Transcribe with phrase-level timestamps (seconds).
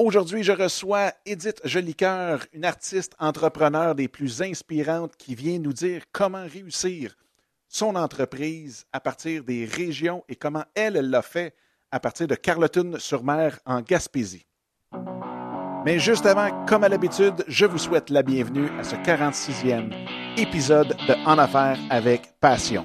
[0.00, 6.02] Aujourd'hui, je reçois Edith Jolicoeur, une artiste entrepreneur des plus inspirantes qui vient nous dire
[6.10, 7.14] comment réussir
[7.68, 11.54] son entreprise à partir des régions et comment elle l'a fait
[11.92, 14.46] à partir de Carleton-sur-Mer en Gaspésie.
[15.84, 19.92] Mais juste avant, comme à l'habitude, je vous souhaite la bienvenue à ce 46e
[20.36, 22.84] épisode de En affaires avec passion.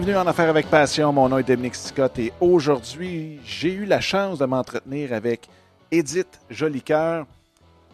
[0.00, 1.10] Bienvenue en Affaires avec Passion.
[1.10, 5.48] Mon nom est Dominique Scott et aujourd'hui, j'ai eu la chance de m'entretenir avec
[5.90, 7.24] Edith Jolicoeur,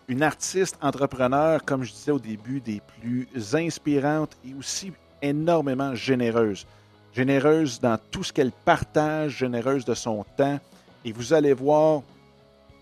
[0.08, 4.90] une artiste entrepreneur, comme je disais au début, des plus inspirantes et aussi
[5.22, 6.66] énormément généreuse.
[7.14, 10.58] Généreuse dans tout ce qu'elle partage, généreuse de son temps.
[11.04, 12.02] Et vous allez voir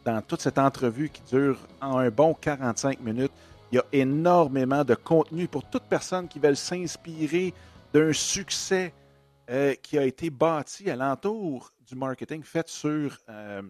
[0.03, 3.33] dans toute cette entrevue qui dure en un bon 45 minutes,
[3.71, 7.53] il y a énormément de contenu pour toute personne qui veut s'inspirer
[7.93, 8.95] d'un succès
[9.51, 13.63] euh, qui a été bâti alentour du marketing fait sur euh,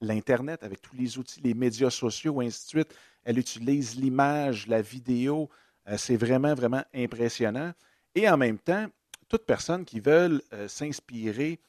[0.00, 2.94] l'Internet avec tous les outils, les médias sociaux, ainsi de suite.
[3.22, 5.48] Elle utilise l'image, la vidéo.
[5.86, 7.72] Euh, c'est vraiment, vraiment impressionnant.
[8.16, 8.88] Et en même temps,
[9.28, 11.60] toute personne qui veut s'inspirer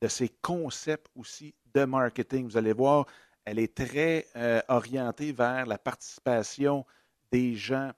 [0.00, 3.04] de ces concepts aussi de marketing, vous allez voir,
[3.44, 4.26] elle est très
[4.68, 6.86] orientée vers la participation
[7.30, 7.90] des gens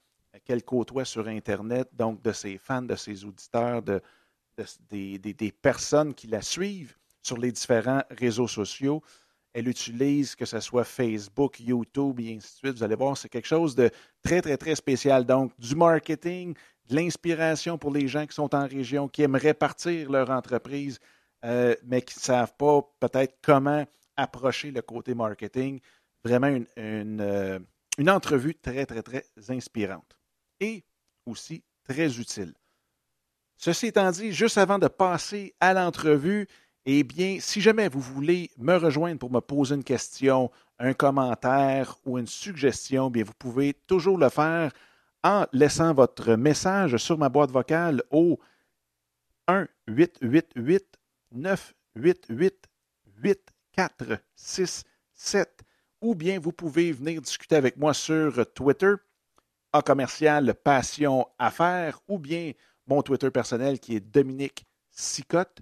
[0.45, 4.01] qu'elle côtoie sur Internet, donc de ses fans, de ses auditeurs, de,
[4.91, 9.03] des, personnes qui la suivent sur les différents réseaux sociaux.
[9.53, 12.77] Elle utilise que ce soit Facebook, YouTube et ainsi de suite.
[12.77, 13.91] Vous allez voir, c'est quelque chose de
[14.23, 15.25] très, très, très spécial.
[15.25, 16.55] Donc, du marketing,
[16.89, 20.99] de l'inspiration pour les gens qui sont en région, qui aimeraient partir leur entreprise,
[21.45, 23.87] euh, mais qui ne savent pas peut-être comment
[24.17, 25.81] approcher le côté marketing.
[26.25, 27.59] Vraiment une, une, euh,
[27.97, 30.19] une entrevue très, très, très inspirante
[30.61, 30.85] et
[31.27, 32.55] aussi très utile.
[33.59, 36.47] Ceci étant dit, juste avant de passer à l'entrevue,
[36.87, 41.97] eh bien, si jamais vous voulez me rejoindre pour me poser une question, un commentaire
[42.07, 44.71] ou une suggestion, bien, vous pouvez toujours le faire
[45.25, 48.39] en laissant votre message sur ma boîte vocale au
[49.49, 50.87] 1 888
[51.33, 52.69] 988
[53.21, 55.63] 8467
[56.01, 58.95] ou bien vous pouvez venir discuter avec moi sur Twitter
[59.73, 62.53] à commercial Passion Affaires ou bien
[62.89, 65.61] mon Twitter personnel qui est Dominique Sicotte.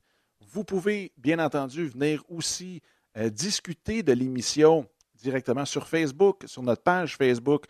[0.49, 2.81] Vous pouvez bien entendu venir aussi
[3.17, 7.65] euh, discuter de l'émission directement sur Facebook, sur notre page Facebook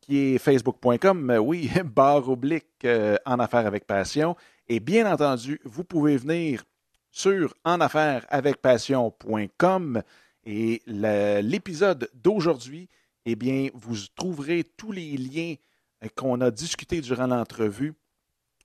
[0.00, 4.34] qui est facebook.com, oui, barre oblique euh, en affaires avec passion.
[4.68, 6.64] Et bien entendu, vous pouvez venir
[7.10, 10.02] sur enaffairesavecpassion.com
[10.44, 12.88] et l'épisode d'aujourd'hui
[13.26, 15.54] eh bien, vous trouverez tous les liens
[16.02, 17.94] euh, qu'on a discutés durant l'entrevue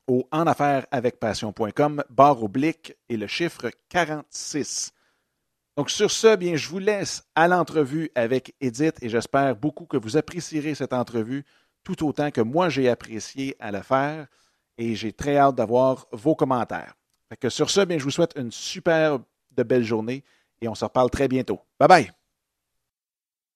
[0.08, 4.92] au enaffairesavecpassion.com, barre oblique et le chiffre 46.
[5.78, 9.98] Donc sur ce, bien, je vous laisse à l'entrevue avec Edith et j'espère beaucoup que
[9.98, 11.44] vous apprécierez cette entrevue
[11.84, 14.28] tout autant que moi j'ai apprécié à la faire
[14.78, 16.96] et j'ai très hâte d'avoir vos commentaires.
[17.40, 19.20] que sur ce, bien, je vous souhaite une super
[19.52, 20.24] de belle journée
[20.62, 21.60] et on se reparle très bientôt.
[21.80, 22.12] Bye bye.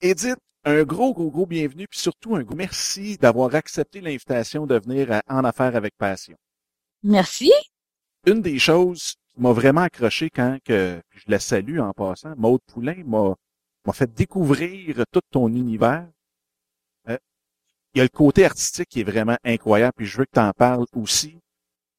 [0.01, 4.79] Edith, un gros, gros, gros bienvenue, puis surtout un gros merci d'avoir accepté l'invitation de
[4.79, 6.37] venir En Affaires avec Passion.
[7.03, 7.51] Merci.
[8.25, 12.61] Une des choses qui m'a vraiment accroché quand que je la salue en passant, Maude
[12.67, 13.35] Poulain m'a
[13.85, 16.07] m'a fait découvrir tout ton univers.
[17.07, 17.17] Euh,
[17.93, 20.39] il y a le côté artistique qui est vraiment incroyable, puis je veux que tu
[20.39, 21.39] en parles aussi.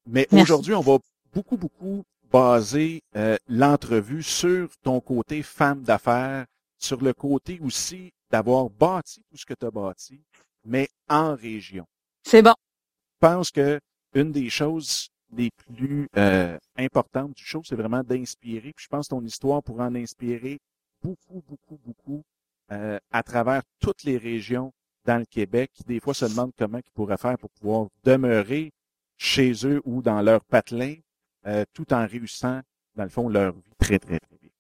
[0.07, 0.99] Mais aujourd'hui, on va
[1.33, 6.47] beaucoup, beaucoup baser euh, l'entrevue sur ton côté femme d'affaires,
[6.79, 10.23] sur le côté aussi d'avoir bâti tout ce que tu as bâti,
[10.65, 11.87] mais en région.
[12.23, 12.55] C'est bon.
[13.15, 13.81] Je pense que
[14.15, 18.73] une des choses les plus euh, importantes du show, c'est vraiment d'inspirer.
[18.75, 20.59] Puis je pense que ton histoire pourra en inspirer
[21.03, 22.23] beaucoup, beaucoup, beaucoup
[22.73, 24.73] euh, à travers toutes les régions
[25.05, 28.73] dans le Québec qui des fois se demandent comment ils pourraient faire pour pouvoir demeurer
[29.17, 30.95] chez eux ou dans leur patelin
[31.47, 32.61] euh, tout en réussissant,
[32.97, 34.51] dans le fond, leur vie très, très, très bien.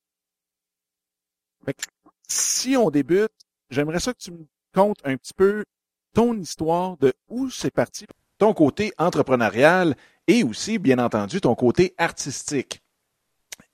[2.27, 3.33] si on débute
[3.71, 5.65] j'aimerais ça que tu me contes un petit peu
[6.13, 8.07] ton histoire de où c'est parti,
[8.39, 9.97] ton côté entrepreneurial
[10.27, 12.83] et aussi, bien entendu, ton côté artistique.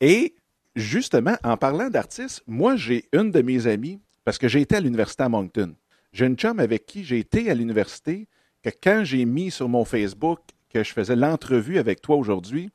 [0.00, 0.34] Et
[0.74, 4.80] justement, en parlant d'artistes, moi, j'ai une de mes amies, parce que j'ai été à
[4.80, 5.74] l'université à Moncton.
[6.12, 8.28] J'ai une chum avec qui j'ai été à l'université,
[8.62, 10.40] que quand j'ai mis sur mon Facebook
[10.70, 12.70] que je faisais l'entrevue avec toi aujourd'hui,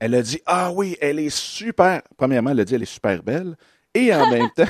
[0.00, 2.02] Elle a dit Ah oui, elle est super.
[2.16, 3.54] Premièrement, elle a dit elle est super belle.
[3.94, 4.64] Et en même temps,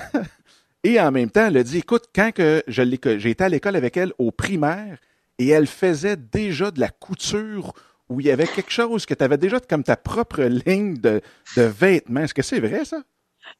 [0.82, 2.82] et en même temps, elle a dit Écoute, quand que je
[3.18, 4.98] j'ai été à l'école avec elle au primaire
[5.38, 7.74] et elle faisait déjà de la couture
[8.08, 11.20] où il y avait quelque chose que tu avais déjà comme ta propre ligne de,
[11.56, 12.20] de vêtements.
[12.22, 13.02] Est-ce que c'est vrai, ça?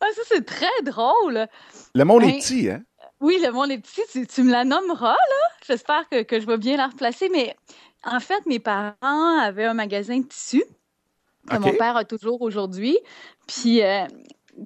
[0.01, 1.47] Ah, ça, c'est très drôle.
[1.95, 2.83] Le monde est ben, petit, hein?
[3.21, 4.27] Oui, le monde est petit.
[4.27, 5.49] Tu, me la nommeras, là.
[5.67, 7.29] J'espère que, que, je vais bien la replacer.
[7.31, 7.55] Mais
[8.05, 10.65] en fait, mes parents avaient un magasin de tissus
[11.49, 12.99] que mon père a toujours aujourd'hui.
[13.47, 14.05] Puis, euh,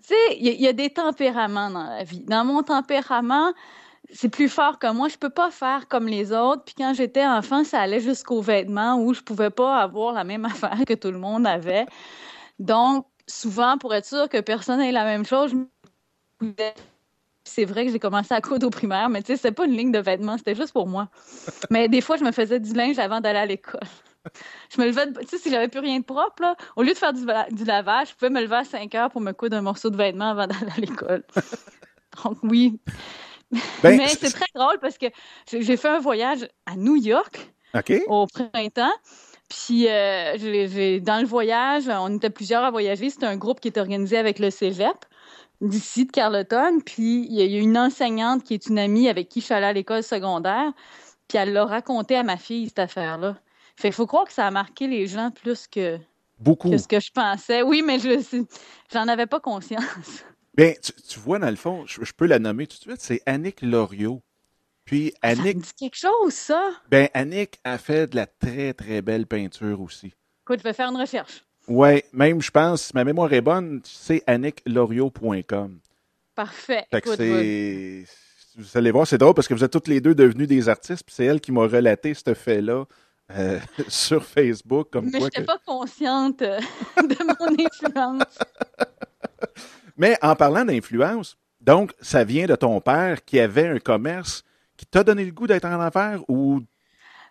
[0.03, 2.25] sais, il y, a des tempéraments dans la vie.
[2.25, 3.53] Dans mon tempérament,
[4.13, 5.09] c'est plus fort que moi.
[5.09, 6.65] Je peux pas faire comme les autres.
[6.65, 10.45] Puis quand j'étais enfant, ça allait jusqu'aux vêtements où je pouvais pas avoir la même
[10.45, 11.87] affaire que tout le monde avait.
[12.59, 15.55] Donc, souvent, pour être sûr que personne n'ait la même chose,
[17.45, 19.77] c'est vrai que j'ai commencé à coudre au primaire, mais tu sais, c'était pas une
[19.77, 21.09] ligne de vêtements, c'était juste pour moi.
[21.71, 23.81] Mais des fois, je me faisais du linge avant d'aller à l'école.
[24.71, 26.99] Je me levais, tu sais, si j'avais plus rien de propre, là, au lieu de
[26.99, 29.63] faire du, du, lavage, je pouvais me lever à 5 heures pour me coudre un
[29.63, 31.25] morceau de vêtement avant d'aller à l'école.
[32.25, 32.81] Donc, oui.
[33.83, 35.07] Ben, mais c'est très drôle parce que
[35.47, 37.53] j'ai fait un voyage à New York
[38.09, 38.93] au printemps.
[39.49, 43.11] Puis, euh, dans le voyage, on était plusieurs à voyager.
[43.11, 44.97] C'était un groupe qui était organisé avec le cégep
[45.61, 46.81] d'ici, de Carleton.
[46.85, 49.67] Puis, il y a une enseignante qui est une amie avec qui je suis allée
[49.67, 50.73] à l'école secondaire.
[51.29, 53.37] Puis, elle l'a raconté à ma fille, cette affaire-là.
[53.77, 55.99] Fait qu'il faut croire que ça a marqué les gens plus que,
[56.39, 56.71] Beaucoup.
[56.71, 57.63] que ce que je pensais.
[57.63, 58.45] Oui, mais je
[58.93, 60.25] j'en avais pas conscience.
[60.57, 60.73] Bien,
[61.09, 64.23] tu, vois, dans le fond, je, peux la nommer tout de suite, c'est Annick Loriot.
[64.85, 65.65] Puis Annick.
[65.65, 66.71] Ça dit quelque chose, ça?
[66.91, 70.13] Ben, Annick a fait de la très, très belle peinture aussi.
[70.43, 71.45] Écoute, je vais faire une recherche.
[71.67, 75.79] Oui, même, je pense, si ma mémoire est bonne, c'est annicklorio.com.
[76.35, 76.85] Parfait.
[76.91, 78.05] Fait que c'est.
[78.57, 81.05] Vous allez voir, c'est drôle parce que vous êtes toutes les deux devenues des artistes,
[81.05, 82.85] puis c'est elle qui m'a relaté ce fait-là
[83.33, 84.89] euh, sur Facebook.
[84.91, 86.61] Comme Mais je n'étais pas consciente euh,
[86.97, 88.39] de mon influence.
[89.97, 94.45] Mais en parlant d'influence, donc, ça vient de ton père qui avait un commerce
[94.77, 96.61] qui t'a donné le goût d'être en affaires ou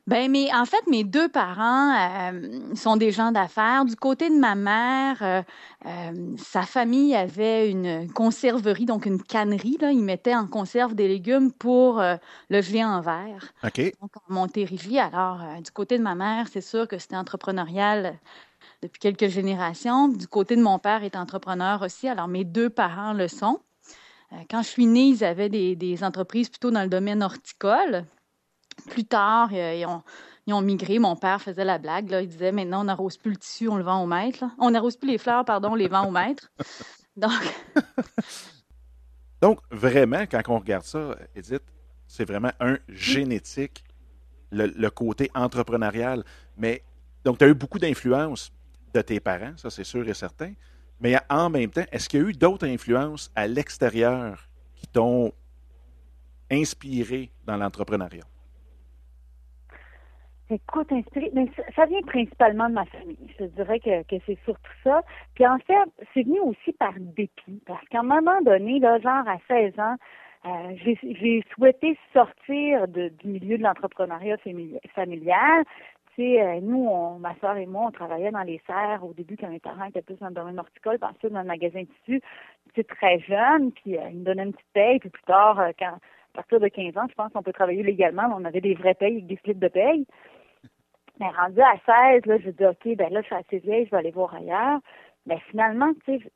[0.06, 3.86] ben, mais en fait, mes deux parents euh, sont des gens d'affaires.
[3.86, 5.42] Du côté de ma mère, euh,
[5.86, 9.78] euh, sa famille avait une conserverie, donc une cannerie.
[9.80, 9.92] Là.
[9.94, 13.54] Ils mettaient en conserve des légumes pour le geler en verre.
[13.64, 13.94] OK.
[14.02, 15.00] Donc, en Montérégie.
[15.00, 18.20] Alors, du côté de ma mère, c'est sûr que c'était entrepreneurial
[18.82, 20.10] depuis quelques générations.
[20.10, 22.10] Du côté de mon père est entrepreneur aussi.
[22.10, 23.62] Alors, mes deux parents le sont.
[24.50, 28.06] quand je suis née, ils avaient des, des entreprises plutôt dans le domaine horticole.
[28.90, 30.04] Plus tard, euh, ils, ont,
[30.48, 31.00] ils, ont, migré.
[31.00, 32.10] Mon père faisait la blague.
[32.10, 32.22] Là.
[32.22, 34.44] Il disait maintenant, on n'arrose plus le tissu, on le vend au maître.
[34.60, 36.52] On n'arrose plus les fleurs, pardon, on les vend au maître.
[37.16, 37.32] Donc.
[39.42, 41.64] Donc, vraiment, quand on regarde ça, Edith,
[42.08, 43.84] c'est vraiment un génétique,
[44.52, 46.24] le, côté entrepreneurial.
[46.56, 46.82] Mais,
[47.26, 48.54] donc, tu as eu beaucoup d'influence
[48.94, 50.54] de tes parents, ça c'est sûr et certain.
[51.02, 55.34] Mais en même temps, est-ce qu'il y a eu d'autres influences à l'extérieur qui t'ont
[56.50, 58.24] inspiré dans l'entrepreneuriat?
[60.54, 63.18] Écoute, inspiré, mais ça, vient principalement de ma famille.
[63.40, 65.02] Je dirais que, que c'est surtout ça.
[65.34, 67.60] Puis en fait, c'est venu aussi par dépit.
[67.66, 69.96] Parce qu'à un moment donné, là, genre à 16 ans,
[70.46, 74.38] euh, j'ai souhaité sortir de, du milieu de l'entrepreneuriat
[74.94, 75.64] familial.
[76.16, 79.14] Tu sais, euh, nous, on, ma soeur et moi, on travaillait dans les serres au
[79.14, 81.82] début quand mes parents étaient plus dans le domaine horticole, puis ensuite dans le magasin
[81.82, 82.22] de tissu.
[82.76, 85.98] Tu très jeune, puis euh, ils me donnaient une petite paye, puis plus tard, quand
[86.34, 88.24] à partir de 15 ans, je pense qu'on peut travailler légalement.
[88.36, 90.06] On avait des vraies payes avec des slips de paye.
[91.20, 93.92] Mais rendu à 16, là, je dis, OK, ben là, je suis assez vieille, je
[93.92, 94.80] vais aller voir ailleurs.
[95.26, 96.32] Mais finalement, tu sais,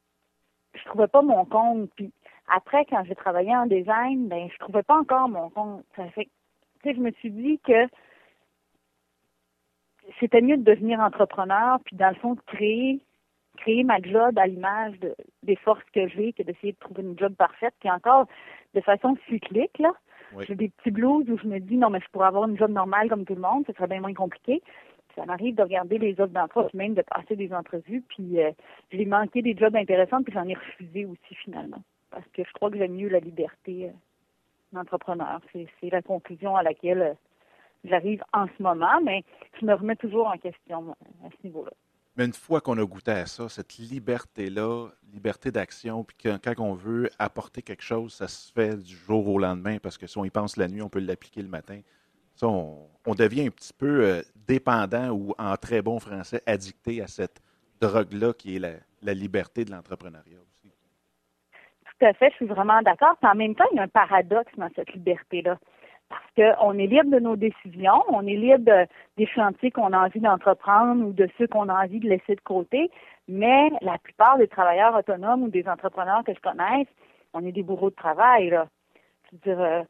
[0.76, 1.90] je, trouvais pas mon compte.
[1.96, 2.12] Puis
[2.48, 5.84] après, quand j'ai travaillé en design, ben, je trouvais pas encore mon compte.
[5.96, 6.30] Ça fait
[6.84, 7.88] tu sais, je me suis dit que
[10.20, 13.02] c'était mieux de devenir entrepreneur, puis dans le fond, de créer,
[13.58, 14.96] créer ma job à l'image
[15.44, 18.28] des forces que j'ai, que d'essayer de trouver une job parfaite, puis encore
[18.74, 19.92] de façon cyclique, là.
[20.48, 22.72] J'ai des petits blues où je me dis, non, mais je pourrais avoir une job
[22.72, 24.62] normale comme tout le monde, ce serait bien moins compliqué.
[25.16, 28.52] ça m'arrive de regarder les offres d'emploi, même de passer des entrevues, puis euh,
[28.92, 31.82] j'ai manqué des jobs intéressants, puis j'en ai refusé aussi finalement.
[32.12, 33.92] Parce que je crois que j'aime mieux la liberté euh,
[34.74, 35.42] d'entrepreneur.
[35.54, 37.14] C'est la conclusion à laquelle euh,
[37.84, 39.24] j'arrive en ce moment, mais
[39.60, 41.72] je me remets toujours en question à ce niveau-là.
[42.18, 46.74] Mais une fois qu'on a goûté à ça, cette liberté-là, liberté d'action, puis quand, on
[46.74, 50.26] veut apporter quelque chose, ça se fait du jour au lendemain, parce que si on
[50.26, 51.80] y pense la nuit, on peut l'appliquer le matin.
[52.34, 57.08] Ça, on, devient un petit peu euh, dépendant ou, en très bon français, addicté à
[57.08, 57.40] cette
[57.82, 58.60] drogue-là qui est
[59.02, 60.72] la, liberté de l'entrepreneuriat aussi.
[62.00, 63.16] Tout à fait, je suis vraiment d'accord.
[63.22, 65.60] En même temps, il y a un paradoxe dans cette liberté-là.
[66.10, 68.86] Parce qu'on est libre de nos décisions, on est libre
[69.18, 72.42] des chantiers qu'on a envie d'entreprendre ou de ceux qu'on a envie de laisser de
[72.42, 72.90] côté,
[73.28, 76.88] mais la plupart des travailleurs autonomes ou des entrepreneurs que je connaisse,
[77.34, 78.50] on est des bourreaux de travail.
[78.50, 78.68] Là.
[79.32, 79.84] Je veux dire, euh,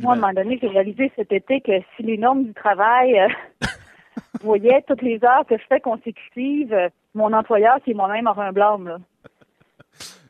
[0.00, 3.18] moi, à un moment donné, j'ai réalisé cet été que si les normes du travail
[3.18, 3.28] euh,
[4.40, 8.46] voyaient toutes les heures que je fais consécutives, euh, mon employeur, qui est moi-même, aurait
[8.46, 8.88] un blâme.
[8.88, 8.98] Là.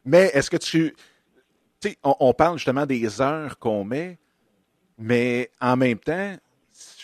[0.04, 0.95] Mais est-ce que tu...
[1.80, 4.18] tu sais, on, parle justement des heures qu'on met,
[4.98, 6.34] mais en même temps,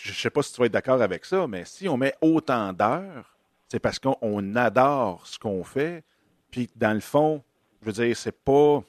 [0.01, 2.13] je ne sais pas si tu vas être d'accord avec ça, mais si on met
[2.21, 3.35] autant d'heures,
[3.67, 6.03] c'est parce qu'on adore ce qu'on fait,
[6.51, 7.43] puis dans le fond,
[7.81, 8.83] je veux dire, c'est pas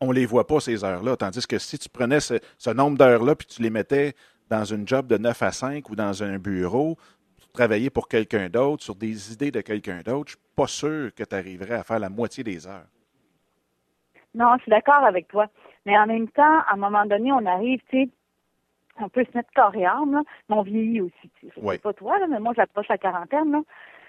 [0.00, 1.16] on les voit pas, ces heures-là.
[1.16, 4.14] Tandis que si tu prenais ce, nombre d'heures-là puis tu les mettais
[4.50, 6.96] dans une job de 9 à 5 ou dans un bureau,
[7.52, 11.24] travailler pour quelqu'un d'autre, sur des idées de quelqu'un d'autre, je suis pas sûr que
[11.24, 12.86] tu arriverais à faire la moitié des heures.
[14.34, 15.46] Non, je suis d'accord avec toi.
[15.86, 18.10] Mais en même temps, à un moment donné, on arrive, tu sais,
[19.00, 21.30] on peut se mettre corps et âme, mais on vieillit aussi.
[21.42, 23.52] Je sais pas toi, mais moi, j'approche la quarantaine.
[23.52, 23.60] Là.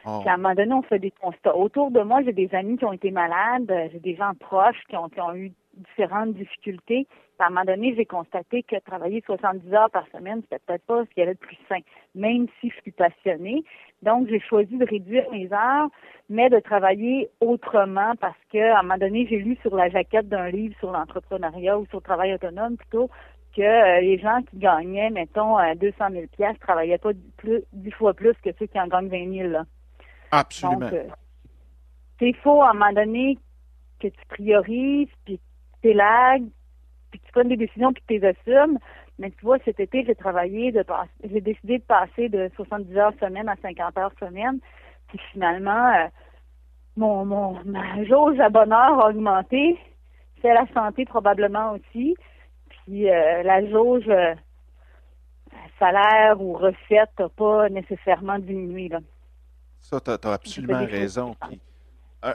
[0.06, 0.20] Oh.
[0.22, 1.56] Puis à un moment donné, on fait des constats.
[1.56, 4.96] Autour de moi, j'ai des amis qui ont été malades, j'ai des gens proches qui
[4.96, 7.08] ont, qui ont eu différentes difficultés.
[7.40, 11.06] À un moment donné, j'ai constaté que travailler 70 heures par semaine, c'était peut-être pas
[11.06, 11.80] ce qui avait de plus sain,
[12.16, 13.64] même si je suis passionnée.
[14.02, 15.90] Donc, j'ai choisi de réduire mes heures,
[16.30, 20.30] mais de travailler autrement parce que, à un moment donné, j'ai lu sur la jaquette
[20.30, 23.10] d'un livre sur l'entrepreneuriat ou sur le travail autonome plutôt
[23.58, 28.14] que euh, les gens qui gagnaient, mettons, 200 000 pièces travaillaient pas plus, dix fois
[28.14, 29.50] plus que ceux qui en gagnent 20 000.
[29.50, 29.66] Là.
[30.32, 30.80] Absolument.
[30.80, 31.08] Donc, euh,
[32.20, 33.38] c'est faux à un moment donné
[34.00, 35.40] que tu priorises, puis
[35.84, 36.44] lag,
[37.10, 38.78] puis tu prennes des décisions, puis tu les assumes.
[39.18, 40.86] Mais tu vois, cet été, j'ai travaillé, de
[41.24, 44.60] j'ai décidé de passer de 70 heures semaine à 50 heures semaine.
[45.08, 46.08] Puis finalement, euh,
[46.98, 49.80] mon, mon, ma jauge à bonheur a augmenté.
[50.42, 52.16] C'est la santé probablement aussi.
[52.88, 54.34] Puis euh, la jauge euh,
[55.78, 58.88] salaire ou recette n'a pas nécessairement diminué.
[58.88, 59.00] Là.
[59.82, 61.36] Ça, tu as, absolument raison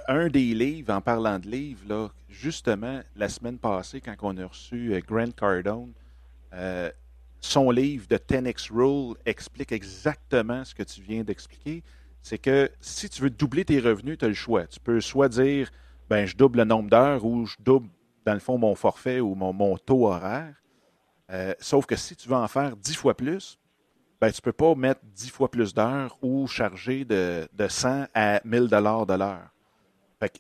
[0.06, 4.46] un des livres, en parlant de livres, là, justement, la semaine passée, quand on a
[4.46, 5.92] reçu euh, Grant Cardone,
[7.40, 11.82] son livre de 10X Rule explique exactement ce que tu viens d'expliquer.
[12.22, 14.66] C'est que si tu veux doubler tes revenus, tu as le choix.
[14.66, 15.68] Tu peux soit dire,
[16.08, 17.88] ben, je double le nombre d'heures ou je double,
[18.24, 20.54] dans le fond, mon forfait ou mon, taux horaire.
[21.30, 23.58] Euh, sauf que si tu veux en faire dix fois plus,
[24.20, 28.06] ben, tu ne peux pas mettre dix fois plus d'heures ou charger de, de 100
[28.14, 29.52] à 1000 dollars de l'heure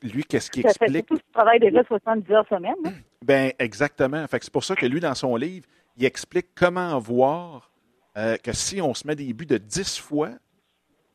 [0.02, 1.08] lui, qu'est-ce qu'il explique?
[1.08, 2.74] Fait tu travailles déjà 70 heures semaine.
[2.84, 2.92] Hein?
[3.22, 4.26] Ben, exactement.
[4.26, 5.64] Fait c'est pour ça que lui, dans son livre,
[5.96, 7.70] il explique comment voir
[8.16, 10.30] euh, que si on se met des buts de 10 fois,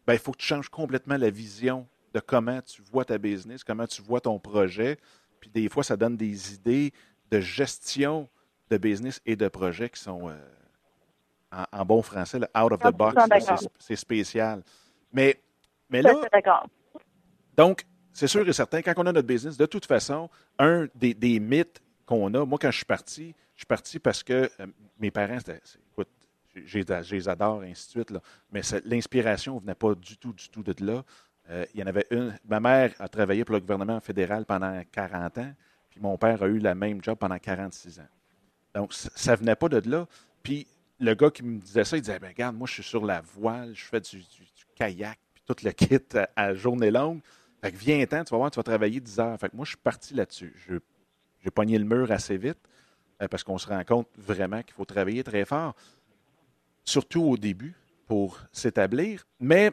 [0.05, 3.65] ben, il faut que tu changes complètement la vision de comment tu vois ta business,
[3.65, 4.97] comment tu vois ton projet.
[5.39, 6.91] Puis des fois, ça donne des idées
[7.31, 8.27] de gestion
[8.69, 13.15] de business et de projet qui sont, euh, en, bon français, out of the box.
[13.79, 14.63] C'est spécial.
[15.11, 15.39] Mais,
[15.89, 16.13] mais là.
[17.55, 20.29] Donc, c'est sûr et certain, quand on a notre business, de toute façon,
[20.59, 24.49] un des, mythes qu'on a, moi, quand je suis parti, je suis parti parce que
[24.59, 24.67] euh,
[24.99, 26.09] mes parents, écoute,
[26.55, 28.19] je les adore, ainsi de suite, là,
[28.51, 31.03] mais l'inspiration ne venait pas du tout, du tout de là.
[31.49, 32.37] Euh, il y en avait une.
[32.45, 35.53] Ma mère a travaillé pour le gouvernement fédéral pendant 40 ans,
[35.89, 38.07] puis mon père a eu le même job pendant 46 ans.
[38.73, 40.07] Donc, ça ne venait pas de là.
[40.43, 40.67] Puis
[40.99, 43.21] le gars qui me disait ça, il disait ben, Regarde, moi, je suis sur la
[43.21, 44.23] voile, je fais du,
[44.75, 45.99] kayak, puis tout le kit
[46.35, 47.21] à journée longue.
[47.61, 49.39] Fait que viens-t'en, tu vas voir, tu vas travailler 10 heures.
[49.39, 50.53] Fait que moi, je suis parti là-dessus.
[51.43, 52.59] J'ai pogné le mur assez vite
[53.21, 55.75] euh, parce qu'on se rend compte vraiment qu'il faut travailler très fort,
[56.83, 57.73] surtout au début,
[58.05, 59.25] pour s'établir.
[59.39, 59.71] Mais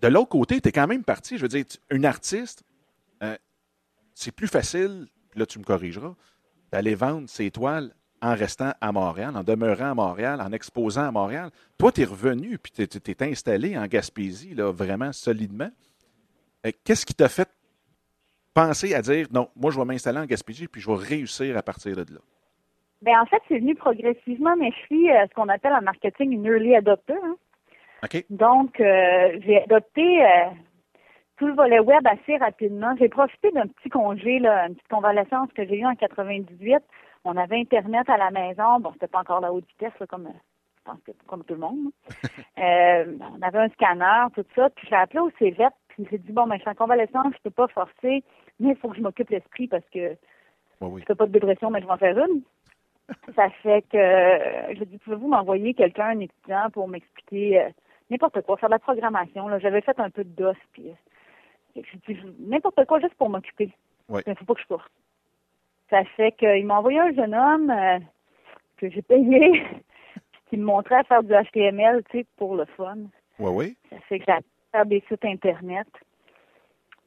[0.00, 1.36] de l'autre côté, tu es quand même parti.
[1.36, 2.62] Je veux dire, une artiste,
[3.22, 3.36] euh,
[4.14, 6.14] c'est plus facile, là tu me corrigeras,
[6.72, 7.92] d'aller vendre ses toiles
[8.22, 11.50] en restant à Montréal, en demeurant à Montréal, en exposant à Montréal.
[11.78, 15.70] Toi, tu es revenu, puis tu t'es installé en Gaspésie, là, vraiment solidement.
[16.66, 17.48] Euh, qu'est-ce qui t'a fait
[18.52, 21.62] penser à dire non, moi je vais m'installer en Gaspésie puis je vais réussir à
[21.62, 22.20] partir de là?
[23.00, 26.32] Bien, en fait, c'est venu progressivement, mais je suis euh, ce qu'on appelle en marketing
[26.32, 27.14] une early adopter.
[27.14, 27.36] Hein.
[28.30, 30.24] Donc, euh, j'ai adopté
[31.36, 32.94] tout le volet web assez rapidement.
[32.98, 36.78] J'ai profité d'un petit congé, là, une petite convalescence que j'ai eue en 98.
[37.24, 38.80] On avait Internet à la maison.
[38.80, 41.90] Bon, c'était pas encore la haute vitesse, comme je pense que comme tout le monde.
[42.56, 44.70] on avait un scanner, tout ça.
[44.70, 45.68] Puis j'ai appelé au CEVET
[46.10, 48.22] j'ai dit, bon, ben, je suis en convalescence, je peux pas forcer,
[48.58, 50.16] mais il faut que je m'occupe l'esprit parce que
[50.80, 52.42] je ne fais pas de dépression, mais je vais en faire une.
[53.36, 57.68] Ça fait que euh, je dis, pouvez-vous m'envoyer quelqu'un, un étudiant, pour m'expliquer euh,
[58.10, 59.46] n'importe quoi, faire de la programmation.
[59.58, 60.90] J'avais fait un peu de DOS, puis
[61.76, 63.72] euh, je dis, n'importe quoi juste pour m'occuper.
[64.08, 64.86] Il ne faut pas que je cours.
[65.88, 67.72] Ça fait qu'il m'a envoyé un jeune homme
[68.76, 69.64] que j'ai payé.
[70.50, 72.98] qui me montrait à faire du HTML, tu sais, pour le fun.
[73.38, 73.76] Oui, oui.
[73.88, 74.38] Ça fait que j'ai
[74.72, 75.86] faire des sites Internet.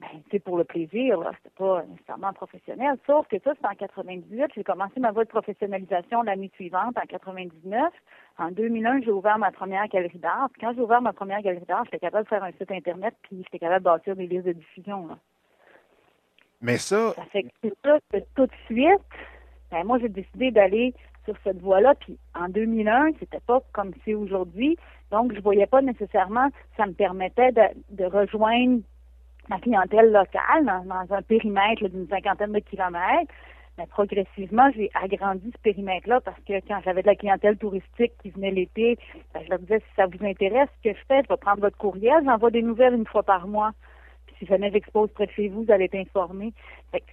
[0.03, 1.31] Ben, c'est pour le plaisir, là.
[1.38, 2.98] C'était pas nécessairement professionnel.
[3.05, 4.51] Sauf que ça, c'est en 98.
[4.55, 7.93] J'ai commencé ma voie de professionnalisation l'année suivante, en 99.
[8.38, 10.50] En 2001, j'ai ouvert ma première galerie d'art.
[10.51, 13.15] Puis quand j'ai ouvert ma première galerie d'art, j'étais capable de faire un site Internet,
[13.22, 15.17] puis j'étais capable de bâtir des listes de diffusion, là.
[16.62, 17.13] Mais ça.
[17.13, 19.01] Ça fait que c'est ça que tout de suite,
[19.72, 20.93] ben, moi, j'ai décidé d'aller
[21.25, 21.95] sur cette voie-là.
[21.95, 24.77] Puis en 2001, c'était pas comme c'est aujourd'hui.
[25.12, 28.81] Donc, je voyais pas nécessairement, ça me permettait de, de rejoindre
[29.50, 33.32] ma clientèle locale dans, un périmètre d'une cinquantaine de kilomètres.
[33.78, 38.30] Mais progressivement, j'ai agrandi ce périmètre-là parce que quand j'avais de la clientèle touristique qui
[38.30, 39.00] venait l'été,
[39.34, 41.62] ben, je leur disais si ça vous intéresse, ce que je fais, je vais prendre
[41.62, 43.72] votre courriel, j'envoie des nouvelles une fois par mois.
[44.28, 46.54] Puis si jamais j'expose près de chez vous, vous allez être informé.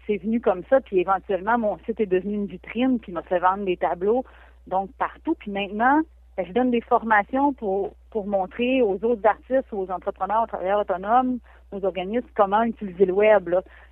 [0.06, 3.38] c'est venu comme ça, puis éventuellement, mon site est devenu une vitrine, puis m'a fait
[3.38, 4.24] vendre des tableaux,
[4.66, 5.34] donc partout.
[5.38, 6.02] Puis maintenant,
[6.44, 11.38] je donne des formations pour, pour montrer aux autres artistes, aux entrepreneurs, aux travailleurs autonomes,
[11.72, 13.50] aux organismes comment utiliser le web.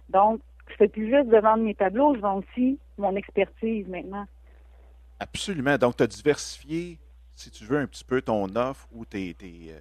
[0.09, 4.27] Donc, je fais plus juste de vendre mes tableaux, je vends aussi mon expertise maintenant.
[5.21, 5.77] Absolument.
[5.79, 6.99] Donc, tu as diversifié,
[7.35, 9.75] si tu veux, un petit peu ton offre ou tes, tes,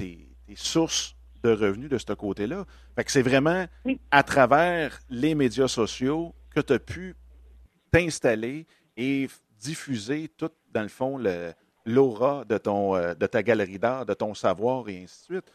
[0.00, 0.14] euh,
[0.54, 2.64] sources de revenus de ce côté-là.
[2.96, 3.66] Fait que c'est vraiment
[4.10, 7.14] à travers les médias sociaux que tu as pu
[7.90, 9.28] t'installer et
[9.60, 11.52] diffuser tout, dans le fond, le,
[11.88, 15.52] l'aura de, ton, euh, de ta galerie d'art, de ton savoir et ainsi de suite.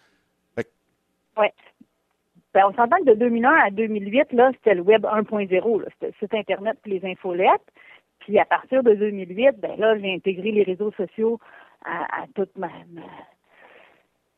[1.38, 1.48] Oui.
[2.54, 5.84] Ben, on s'entend que de 2001 à 2008, là, c'était le Web 1.0.
[5.94, 7.72] C'était le site Internet et les infolettes.
[8.20, 11.40] Puis à partir de 2008, ben là, j'ai intégré les réseaux sociaux
[11.84, 12.70] à, tout ma,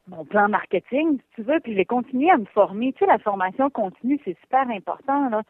[0.08, 2.94] mon plan marketing, si tu veux, puis j'ai continué à me former.
[2.94, 5.44] Tu sais, la formation continue, c'est super important.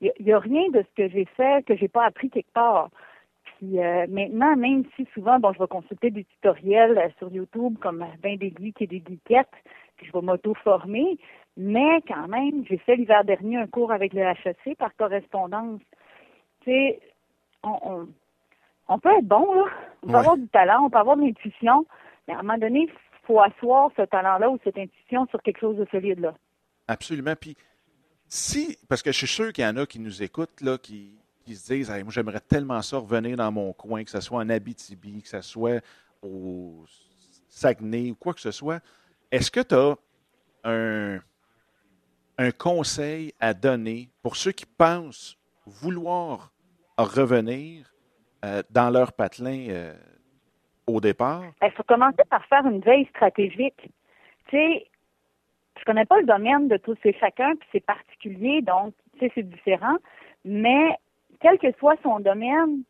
[0.00, 2.52] Il n'y a, a, rien de ce que j'ai fait que j'ai pas appris quelque
[2.52, 2.90] part.
[3.60, 7.76] Puis euh, maintenant, même si souvent, bon, je vais consulter des tutoriels euh, sur YouTube
[7.78, 9.48] comme ben des geeks et des geekettes,
[9.98, 11.18] puis je vais m'auto-former,
[11.58, 15.82] mais quand même, j'ai fait l'hiver dernier un cours avec le HEC par correspondance.
[16.62, 17.00] Tu sais,
[17.62, 18.08] on,
[18.88, 19.64] on, peut être bon, là.
[20.04, 21.84] On peut avoir du talent, on peut avoir de l'intuition,
[22.26, 25.60] mais à un moment donné, il faut asseoir ce talent-là ou cette intuition sur quelque
[25.60, 26.34] chose de solide, là.
[26.88, 27.34] Absolument.
[27.38, 27.58] Puis,
[28.26, 31.19] si, parce que je suis sûr qu'il y en a qui nous écoutent, là, qui,
[31.44, 34.48] qui se disent moi, j'aimerais tellement ça revenir dans mon coin, que ce soit en
[34.48, 35.80] Abitibi, que ce soit
[36.22, 36.84] au
[37.48, 38.80] Saguenay ou quoi que ce soit.
[39.30, 39.96] Est-ce que tu as
[40.64, 41.20] un,
[42.38, 46.52] un conseil à donner pour ceux qui pensent vouloir
[46.98, 47.92] revenir
[48.44, 49.94] euh, dans leur patelin euh,
[50.86, 51.44] au départ?
[51.44, 53.90] Il ben, faut commencer par faire une veille stratégique.
[54.48, 54.86] Tu sais,
[55.78, 59.32] je connais pas le domaine de tous et chacun, puis c'est particulier, donc, tu sais,
[59.34, 59.96] c'est différent.
[60.44, 60.96] Mais
[61.40, 62.82] quel que soit son domaine,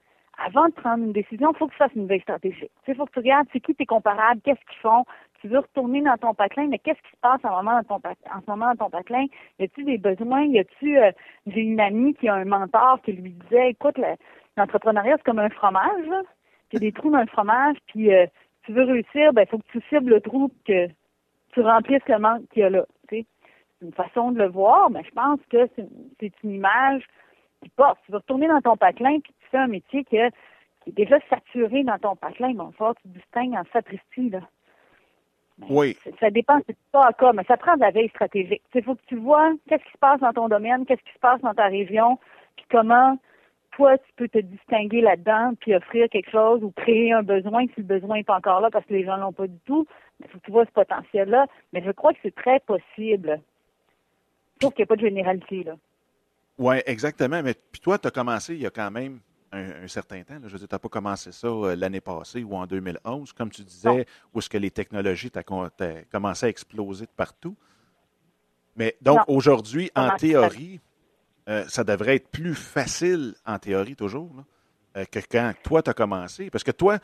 [0.45, 2.71] avant de prendre une décision, il faut que tu fasses une veille stratégique.
[2.89, 5.05] Il faut que tu regardes c'est qui tes comparables, qu'est-ce qu'ils font.
[5.41, 8.77] Tu veux retourner dans ton patelin, mais qu'est-ce qui se passe en, ce moment dans
[8.77, 9.27] ton patelin?
[9.59, 10.45] Y a-tu des besoins?
[10.45, 11.13] Y a-tu, euh,
[11.47, 13.99] j'ai une amie qui a un mentor qui lui disait, écoute,
[14.57, 16.23] l'entrepreneuriat, c'est comme un fromage, là.
[16.71, 18.27] Tu as des trous dans le fromage, puis euh,
[18.65, 20.89] tu veux réussir, ben, il faut que tu cibles le trou, que
[21.53, 22.85] tu remplisses le manque qu'il y a là.
[23.09, 23.27] C'est
[23.83, 25.69] une façon de le voir, mais je pense que
[26.21, 27.03] c'est une image
[27.63, 27.71] tu
[28.05, 30.33] Tu veux retourner dans ton patelin puis tu fais un métier qui, est
[30.87, 32.53] déjà saturé dans ton patelin.
[32.55, 34.41] Bon, il tu distingues en sapristi, là.
[35.69, 35.97] oui.
[36.19, 38.63] Ça dépend, c'est pas à cas, mais ça prend de la veille stratégique.
[38.75, 41.19] Il faut que tu vois qu'est-ce qui se passe dans ton domaine, qu'est-ce qui se
[41.19, 42.19] passe dans ta région,
[42.57, 43.19] puis comment
[43.73, 47.75] toi, tu peux te distinguer là-dedans, puis offrir quelque chose ou créer un besoin si
[47.79, 49.87] le besoin n'est pas encore là parce que les gens l'ont pas du tout.
[50.21, 51.47] Il faut que tu vois ce potentiel-là.
[51.73, 53.41] Mais je crois que c'est très possible.
[54.61, 55.77] Sauf qu'il n'y a pas de généralité, là.
[56.59, 57.43] Oui, exactement.
[57.43, 59.21] Mais puis toi, tu as commencé il y a quand même
[59.53, 60.37] un, certain temps.
[60.45, 63.51] Je veux dire, tu n'as pas commencé ça euh, l'année passée ou en 2011, comme
[63.51, 65.69] tu disais, où est-ce que les technologies ont
[66.11, 67.57] commencé à exploser de partout.
[68.77, 70.81] Mais donc, aujourd'hui, en théorie,
[71.49, 74.45] euh, ça devrait être plus facile, en théorie toujours,
[74.97, 76.51] euh, que quand toi, tu as commencé.
[76.51, 76.99] Parce que toi,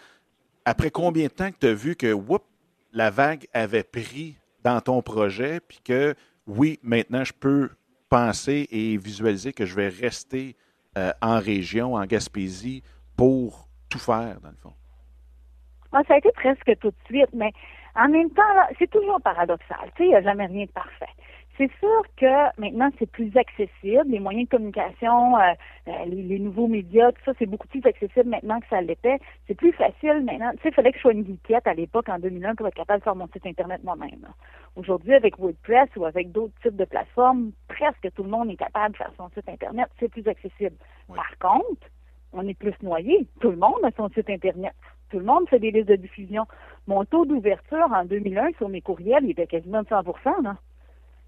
[0.65, 2.45] après combien de temps que tu as vu que, whoop,
[2.93, 6.15] la vague avait pris dans ton projet, puis que,
[6.47, 7.71] oui, maintenant, je peux
[8.09, 10.57] penser et visualiser que je vais rester
[10.97, 12.83] euh, en région, en Gaspésie,
[13.17, 14.75] pour tout faire, dans le fond?
[15.93, 17.53] Ah, ça a été presque tout de suite, mais
[17.95, 18.43] en même temps,
[18.79, 19.91] c'est toujours paradoxal.
[19.99, 21.07] Il n'y a jamais rien de parfait.
[21.59, 24.05] C'est sûr que maintenant, c'est plus accessible.
[24.09, 25.55] Les moyens de communication, euh,
[25.89, 29.19] euh, les, nouveaux médias, tout ça, c'est beaucoup plus accessible maintenant que ça l'était.
[29.47, 30.51] C'est plus facile maintenant.
[30.53, 32.75] Tu sais, il fallait que je sois une geekette à l'époque, en 2001, pour être
[32.75, 34.29] capable de faire mon site Internet moi-même.
[34.77, 38.93] Aujourd'hui, avec WordPress ou avec d'autres types de plateformes, presque tout le monde est capable
[38.93, 39.89] de faire son site Internet.
[39.99, 40.77] C'est plus accessible.
[41.09, 41.87] Par contre,
[42.35, 43.27] on est plus noyé.
[43.41, 44.75] Tout le monde a son site Internet.
[45.11, 46.45] tout le monde fait des listes de diffusion.
[46.87, 50.03] Mon taux d'ouverture en 2001 sur mes courriels, il était quasiment de 100
[50.43, 50.57] là.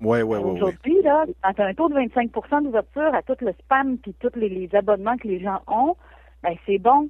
[0.01, 0.51] Oui, oui, oui.
[0.53, 4.15] Aujourd'hui, là, quand tu as un taux de 25% d'ouverture à tout le spam puis
[4.21, 5.97] tous les, abonnements que les gens ont,
[6.43, 7.09] ben c'est bon.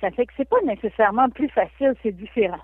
[0.00, 2.60] Ça fait que c'est pas nécessairement plus facile, c'est différent.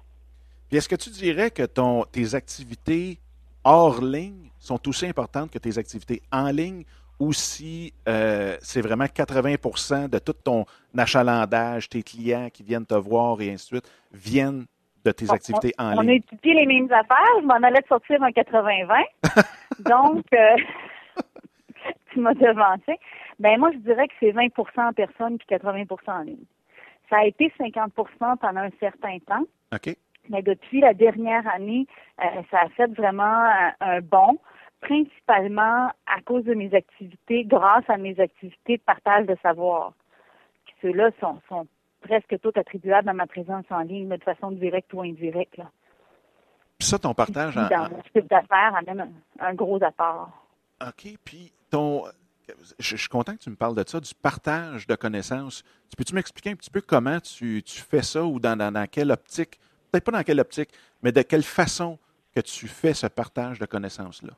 [0.68, 3.18] Puis est-ce que tu dirais que ton, tes activités
[3.62, 6.84] hors ligne sont aussi importantes que tes activités en ligne
[7.20, 10.64] ou si euh, c'est vraiment 80% de tout ton
[10.96, 14.66] achalandage, tes clients qui viennent te voir et ainsi de suite, viennent
[15.04, 16.00] de tes activités en ligne?
[16.00, 17.40] On a étudié les mêmes affaires.
[17.40, 19.04] Je m'en allais sortir en 80-20.
[19.80, 20.56] Donc, euh,
[22.12, 22.98] tu m'as devancé.
[23.38, 26.44] Ben moi, je dirais que c'est 20% en personne puis 80% en ligne.
[27.10, 27.90] Ça a été 50%
[28.38, 29.44] pendant un certain temps.
[29.74, 29.94] OK.
[30.30, 31.86] Mais depuis la dernière année,
[32.22, 34.38] euh, ça a fait vraiment un, bond,
[34.80, 39.92] principalement à cause de mes activités, grâce à mes activités de partage de savoir.
[40.80, 41.66] ceux-là sont, sont
[42.04, 45.56] presque toutes attribuables à ma présence en ligne, mais de façon directe ou indirecte.
[45.56, 45.70] Là.
[46.78, 47.68] Puis ça, ton partage en...
[47.68, 50.30] Dans mon chiffre d'affaires amène un, gros apport.
[50.86, 51.16] OK.
[51.24, 52.04] Puis ton...
[52.78, 55.62] Je, suis content que tu me parles de ça, du partage de connaissances.
[55.88, 59.58] Tu peux-tu m'expliquer un petit peu comment tu, fais ça ou dans, dans quelle optique?
[59.90, 60.68] Peut-être pas dans quelle optique,
[61.02, 61.98] mais de quelle façon
[62.34, 64.32] que tu fais ce partage de connaissances-là?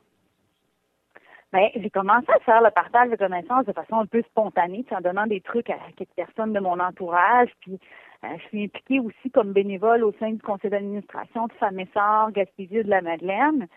[1.53, 4.99] Bien, j'ai commencé à faire le partage de connaissances de façon un peu spontanée, en
[4.99, 7.49] donnant des trucs à quelques personnes de mon entourage.
[7.61, 7.79] Puis,
[8.23, 11.87] euh, je suis impliquée aussi comme bénévole au sein du conseil d'administration de Femmes et
[12.33, 13.67] Gaspésie de la Madeleine.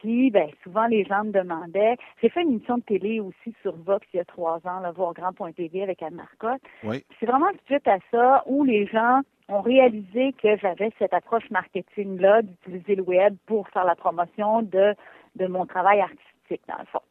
[0.00, 1.96] Puis, ben, souvent, les gens me demandaient.
[2.20, 4.92] J'ai fait une émission de télé aussi sur Vox il y a trois ans, là,
[4.92, 6.62] voir grand.tv avec Anne Marcotte.
[6.84, 7.04] Oui.
[7.18, 12.42] C'est vraiment suite à ça où les gens ont réalisé que j'avais cette approche marketing-là
[12.42, 14.94] d'utiliser le web pour faire la promotion de,
[15.36, 16.31] de mon travail artistique,
[16.68, 17.02] dans le fond.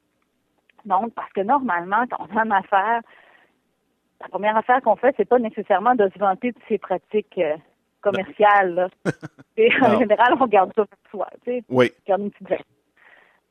[0.85, 3.01] Donc, parce que normalement, quand on a une affaire,
[4.19, 7.55] la première affaire qu'on fait, c'est pas nécessairement de se vanter de ses pratiques euh,
[8.01, 8.73] commerciales.
[8.75, 8.89] Là.
[9.81, 11.27] en général, on garde ça pour soi.
[11.43, 11.91] Tu sais, oui.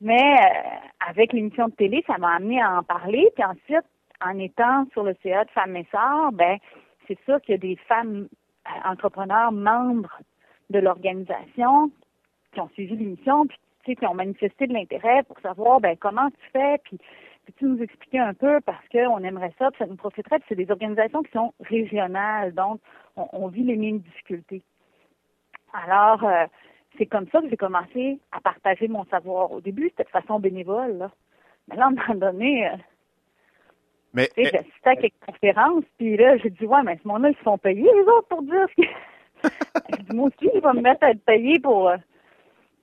[0.00, 3.28] Mais euh, avec l'émission de télé, ça m'a amené à en parler.
[3.34, 3.86] Puis ensuite,
[4.24, 6.58] en étant sur le CA de Femmes et Sœurs, ben
[7.06, 8.28] c'est sûr qu'il y a des femmes
[8.84, 10.20] entrepreneurs membres
[10.70, 11.90] de l'organisation
[12.52, 13.58] qui ont suivi l'émission, puis
[13.90, 16.98] sais, qui ont manifesté de l'intérêt pour savoir ben comment tu fais, puis
[17.46, 20.38] peux-tu nous expliquer un peu parce qu'on aimerait ça, puis ça nous profiterait.
[20.38, 22.80] Puis c'est des organisations qui sont régionales, donc
[23.16, 24.62] on, vit les mêmes difficultés.
[25.72, 26.46] Alors, euh,
[26.98, 29.52] c'est comme ça que j'ai commencé à partager mon savoir.
[29.52, 31.10] Au début, c'était de façon bénévole, là.
[31.68, 32.76] Mais là, à un moment donné, euh,
[34.12, 37.30] mais, tu sais, j'assistais à quelques conférences, puis là, j'ai dit, ouais, mais ce moment-là,
[37.30, 40.12] ils se font payer, les autres, pour dire ce que...
[40.14, 41.96] moi aussi, il va me mettre à être payé pour euh,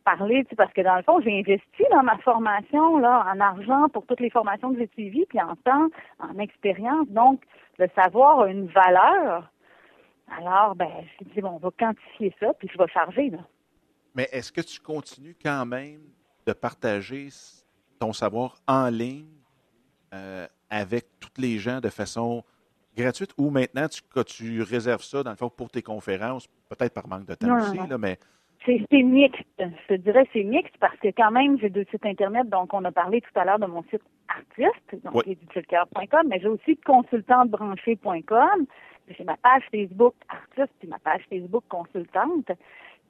[0.07, 3.39] parler, tu sais, parce que dans le fond, j'ai investi dans ma formation, là, en
[3.41, 5.89] argent pour toutes les formations que j'ai suivies, puis en temps,
[6.19, 7.07] en expérience.
[7.09, 7.43] Donc,
[7.77, 9.51] le savoir a une valeur.
[10.39, 10.89] Alors, ben,
[11.19, 13.39] j'ai dit, bon, on va quantifier ça, puis je vais charger, là.
[14.15, 15.99] Mais est-ce que tu continues quand même
[16.45, 17.27] de partager
[17.99, 19.27] ton savoir en ligne
[20.13, 22.43] euh, avec toutes les gens de façon
[22.95, 27.07] gratuite ou maintenant tu, tu réserves ça, dans le fond, pour tes conférences, peut-être par
[27.07, 28.17] manque de temps aussi, Là, mais.
[28.67, 29.43] C'est mixte.
[29.59, 32.49] Je te dirais c'est mixte parce que quand même, j'ai deux sites Internet.
[32.49, 35.37] Donc, on a parlé tout à l'heure de mon site artiste, donc oui.
[36.27, 38.65] mais j'ai aussi consultantebranché.com.
[39.09, 42.51] J'ai ma page Facebook artiste puis ma page Facebook consultante.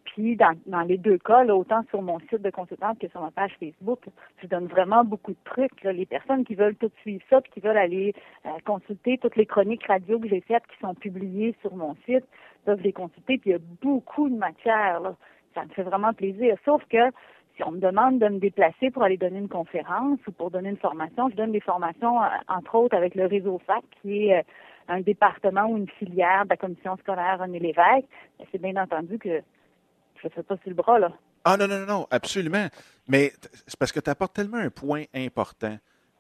[0.06, 3.32] Puis dans, dans les deux cas, autant sur mon site de consultante que sur ma
[3.32, 4.00] page Facebook,
[4.42, 5.84] je donne vraiment beaucoup de trucs.
[5.84, 8.14] Les personnes qui veulent tout suivre ça, puis qui veulent aller
[8.46, 12.26] euh, consulter toutes les chroniques radio que j'ai faites qui sont publiées sur mon site,
[12.64, 13.38] peuvent les consulter.
[13.38, 15.02] Puis il y a beaucoup de matière.
[15.02, 15.16] Là.
[15.58, 16.56] Ça me fait vraiment plaisir.
[16.66, 17.10] Sauf que
[17.56, 20.70] si on me demande de me déplacer pour aller donner une conférence ou pour donner
[20.70, 24.38] une formation, je donne des formations, euh, entre autres, avec le réseau FAC, qui est
[24.38, 24.44] euh,
[24.88, 28.08] un département ou une filière de la commission scolaire René Lévesque.
[28.52, 29.42] C'est bien entendu que
[30.22, 31.12] je ne fais pas sur le bras, là.
[31.44, 32.68] Ah non, non, non, absolument.
[33.08, 33.32] Mais
[33.66, 35.76] c'est parce que tu apportes tellement un point important.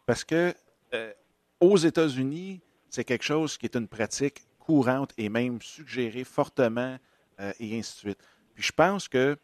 [0.07, 0.51] Parce que
[0.95, 1.13] euh,
[1.61, 6.97] aux États-Unis, c'est quelque chose qui est une pratique courante et même suggérée fortement
[7.59, 8.23] et ainsi de suite.
[8.57, 9.37] Puis je pense que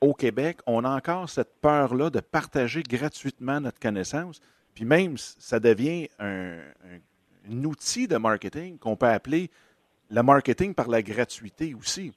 [0.00, 4.40] au Québec, on a encore cette peur-là de partager gratuitement notre connaissance.
[4.74, 6.58] Puis même, ça devient un,
[7.48, 9.48] un outil de marketing qu'on peut appeler
[10.10, 12.12] le marketing par la gratuité aussi.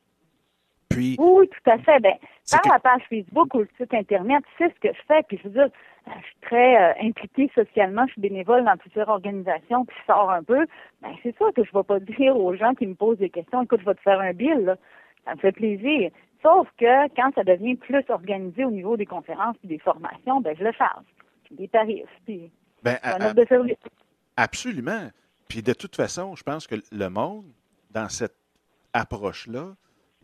[1.19, 1.99] Oui, tout à fait.
[1.99, 2.13] Ben,
[2.51, 5.21] par la page Facebook ou le site Internet, c'est ce que je fais.
[5.27, 5.69] Puis je veux dire,
[6.07, 10.11] euh, je suis très euh, impliquée socialement, je suis bénévole dans plusieurs organisations, puis je
[10.11, 10.65] sors un peu.
[11.03, 13.29] Ben, c'est sûr que je ne vais pas dire aux gens qui me posent des
[13.29, 14.75] questions, écoute, je vais te faire un bill, là.
[15.25, 16.09] Ça me fait plaisir.
[16.41, 20.55] Sauf que quand ça devient plus organisé au niveau des conférences et des formations, ben
[20.57, 21.05] je le charge.
[21.43, 22.51] Puis des tarifs, puis
[22.83, 23.77] ben, un offre de service.
[24.37, 25.09] Absolument.
[25.47, 27.45] Puis de toute façon, je pense que le monde,
[27.91, 28.37] dans cette
[28.93, 29.75] approche-là,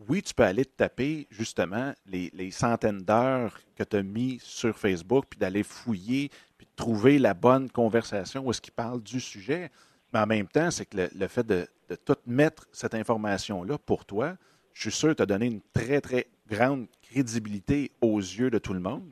[0.07, 4.39] oui, tu peux aller te taper justement les, les centaines d'heures que tu as mis
[4.41, 9.01] sur Facebook, puis d'aller fouiller, puis de trouver la bonne conversation où est-ce qu'il parle
[9.01, 9.71] du sujet.
[10.13, 14.05] Mais en même temps, c'est que le, fait de, de, tout mettre cette information-là pour
[14.05, 14.35] toi,
[14.77, 18.59] je suis sûr que tu as donné une très, très grande crédibilité aux yeux de
[18.59, 19.09] tout le monde.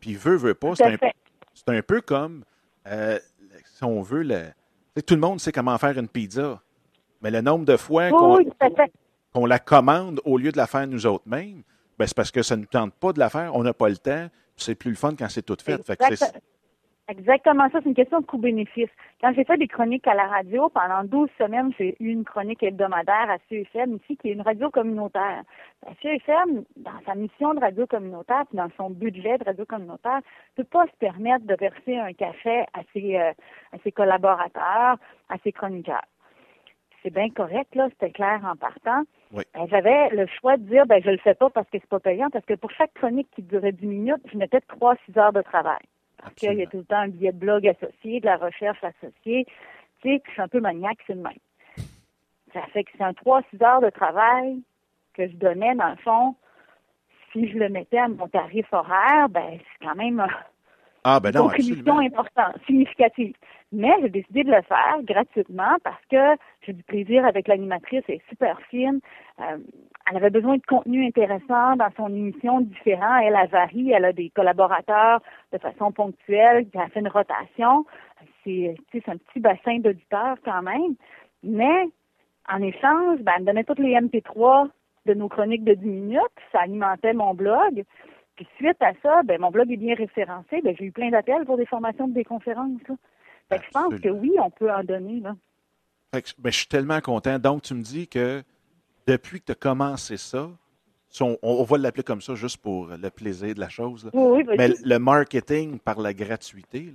[0.00, 2.44] Puis veut, veut pas, c'est un, un, peu comme,
[2.86, 3.18] euh,
[3.64, 4.48] si on veut, le,
[5.06, 6.60] tout le monde sait comment faire une pizza.
[7.22, 8.38] Mais le nombre de fois qu'on
[9.32, 11.62] qu'on la commande au lieu de la faire nous autres mêmes,
[11.98, 13.88] ben c'est parce que ça ne nous tente pas de la faire, on n'a pas
[13.88, 15.80] le temps, c'est plus le fun quand c'est tout fait.
[17.08, 18.90] Exactement ça, c'est une question de coût-bénéfice.
[19.22, 22.62] Quand j'ai fait des chroniques à la radio, pendant 12 semaines, j'ai eu une chronique
[22.62, 25.42] hebdomadaire à CFM ici, qui est une radio communautaire.
[25.86, 30.18] À CFM, dans sa mission de radio communautaire, puis dans son budget de radio communautaire,
[30.18, 33.32] ne peut pas se permettre de verser un café à ses, euh,
[33.72, 34.98] à ses collaborateurs,
[35.30, 36.04] à ses chroniqueurs
[37.02, 39.04] c'est bien correct, là, c'était clair en partant.
[39.30, 42.00] Ben, j'avais le choix de dire, ben, je le fais pas parce que c'est pas
[42.00, 45.42] payant, parce que pour chaque chronique qui durait 10 minutes, je mettais 3-6 heures de
[45.42, 45.78] travail.
[46.18, 48.82] Parce qu'il y a tout le temps un billet de blog associé, de la recherche
[48.82, 49.46] associée.
[50.00, 51.32] Tu sais, je suis un peu maniaque, c'est le même.
[52.52, 54.60] Ça fait que c'est un 3-6 heures de travail
[55.14, 56.34] que je donnais, dans le fond.
[57.32, 60.24] Si je le mettais à mon tarif horaire, ben, c'est quand même
[61.08, 63.34] ah, ben non, une contribution importante, significative.
[63.72, 68.16] Mais j'ai décidé de le faire gratuitement parce que j'ai du plaisir avec l'animatrice, elle
[68.16, 69.00] est super fine.
[69.40, 69.58] Euh,
[70.10, 73.16] elle avait besoin de contenu intéressant dans son émission différent.
[73.18, 75.20] Elle a varie, elle a des collaborateurs
[75.52, 77.84] de façon ponctuelle, qui a fait une rotation.
[78.44, 80.94] C'est, c'est un petit bassin d'auditeurs quand même.
[81.42, 81.88] Mais
[82.50, 84.68] en échange, ben, elle me donnait toutes les MP3
[85.06, 86.20] de nos chroniques de 10 minutes.
[86.52, 87.84] Ça alimentait mon blog.
[88.38, 90.60] Puis suite à ça, ben, mon blog est bien référencé.
[90.62, 92.80] Ben, j'ai eu plein d'appels pour des formations, des conférences.
[93.48, 95.18] Fait que je pense que oui, on peut en donner.
[95.18, 95.34] Là.
[96.12, 97.40] Ben, je suis tellement content.
[97.40, 98.44] Donc, tu me dis que
[99.08, 100.50] depuis que tu as commencé ça,
[101.20, 104.08] on, va l'appeler comme ça juste pour le plaisir de la chose.
[104.12, 106.94] Oui, Mais le marketing par la gratuité,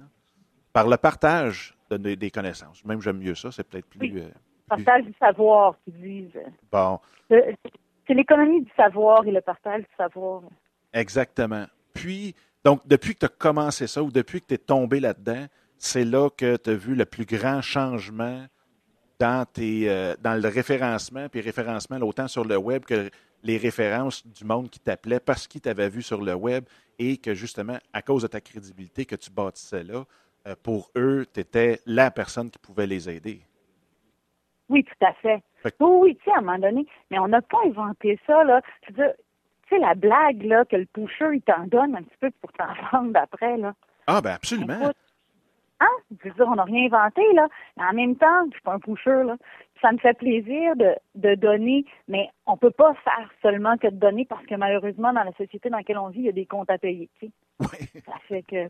[0.72, 2.86] par le partage de, des connaissances.
[2.86, 4.18] Même j'aime mieux ça, c'est peut-être plus.
[4.18, 4.30] Euh,
[4.70, 6.40] partage du savoir, qu'ils disent.
[6.72, 7.02] Bon.
[7.30, 10.44] C'est l'économie du savoir et le partage du savoir.
[10.94, 11.66] Exactement.
[11.94, 15.48] Puis, donc, depuis que tu as commencé ça ou depuis que tu es tombé là-dedans,
[15.78, 18.46] c'est là que tu as vu le plus grand changement
[19.20, 23.10] dans, tes, euh, dans le référencement, puis référencement autant sur le web que
[23.44, 26.64] les références du monde qui t'appelait parce qu'ils t'avaient vu sur le web
[27.00, 30.06] et que justement, à cause de ta crédibilité que tu bâtissais là,
[30.48, 33.42] euh, pour eux, tu étais la personne qui pouvait les aider.
[34.70, 35.44] Oui, tout à fait.
[35.80, 38.62] oui, tu sais, à un moment donné, mais on n'a pas inventé ça, là.
[38.82, 38.94] tu
[39.74, 42.74] sais, la blague, là, que le pusher, il t'en donne un petit peu pour t'en
[42.92, 43.74] vendre après, là.
[44.08, 44.92] Ah, ben absolument.
[45.80, 45.88] Hein?
[46.12, 47.48] Je veux dire, on n'a rien inventé, là.
[47.78, 49.38] Mais en même temps, je suis pas un pusher, là.
[49.82, 53.98] Ça me fait plaisir de, de donner, mais on peut pas faire seulement que de
[53.98, 56.46] donner parce que malheureusement, dans la société dans laquelle on vit, il y a des
[56.46, 57.32] comptes à payer, tu sais.
[57.60, 58.02] Oui.
[58.06, 58.70] Ça fait que.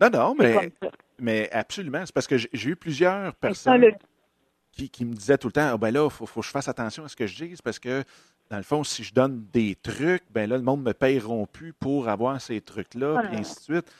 [0.00, 0.72] Non, non, mais,
[1.18, 2.06] mais absolument.
[2.06, 3.84] C'est parce que j'ai eu plusieurs personnes
[4.72, 6.50] qui, qui, me disaient tout le temps, ah, ben là, il faut, faut, que je
[6.50, 8.02] fasse attention à ce que je dis, parce que
[8.50, 11.72] dans le fond, si je donne des trucs, ben là, le monde me payeront plus
[11.72, 13.94] pour avoir ces trucs-là, puis ainsi de suite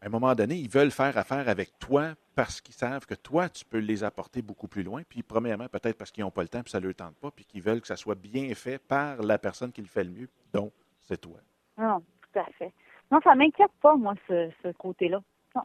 [0.00, 3.48] à un moment donné, ils veulent faire affaire avec toi parce qu'ils savent que toi,
[3.50, 5.02] tu peux les apporter beaucoup plus loin.
[5.06, 7.30] Puis, premièrement, peut-être parce qu'ils n'ont pas le temps, puis ça ne leur tente pas,
[7.30, 10.10] puis qu'ils veulent que ça soit bien fait par la personne qui le fait le
[10.10, 11.38] mieux, donc c'est toi.
[11.76, 12.72] Non, tout à fait.
[13.10, 15.20] Non, ça ne m'inquiète pas, moi, ce, côté-là.
[15.54, 15.62] Non.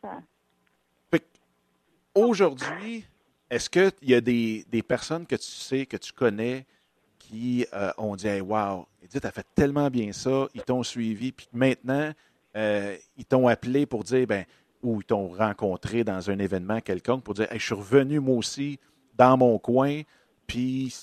[0.00, 0.22] Ça...
[2.14, 3.04] Aujourd'hui,
[3.50, 6.64] est-ce qu'il y a des, personnes que tu sais, que tu connais,
[7.28, 11.32] qui euh, ont dit hey, Wow, Edith a fait tellement bien ça, ils t'ont suivi,
[11.32, 12.12] puis maintenant,
[12.56, 14.44] euh, ils t'ont appelé pour dire, ben,
[14.82, 18.78] ou ils t'ont rencontré dans un événement quelconque pour dire, je suis revenu moi aussi
[19.16, 20.02] dans mon coin,
[20.46, 20.94] puis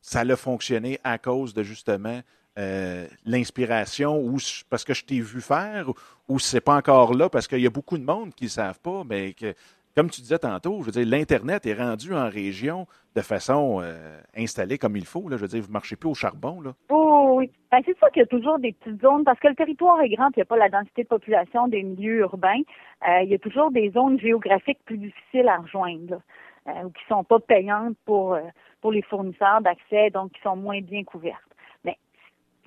[0.00, 2.20] ça a fonctionné à cause de justement
[2.58, 5.94] euh, l'inspiration ou parce que je t'ai vu faire ou,
[6.28, 8.80] ou c'est pas encore là parce qu'il y a beaucoup de monde qui ne savent
[8.80, 9.54] pas, mais que
[9.94, 14.18] comme tu disais tantôt, je veux dire, l'Internet est rendu en région de façon euh,
[14.36, 15.28] installée comme il faut.
[15.28, 15.36] Là.
[15.36, 16.60] Je veux dire, vous ne marchez plus au charbon.
[16.60, 16.72] Là.
[16.90, 17.50] Oh, oui.
[17.70, 20.08] Ben, c'est sûr qu'il y a toujours des petites zones, parce que le territoire est
[20.08, 22.62] grand, il n'y a pas la densité de population des milieux urbains.
[23.08, 26.20] Euh, il y a toujours des zones géographiques plus difficiles à rejoindre,
[26.68, 28.38] euh, ou qui ne sont pas payantes pour,
[28.80, 31.51] pour les fournisseurs d'accès, donc qui sont moins bien couvertes.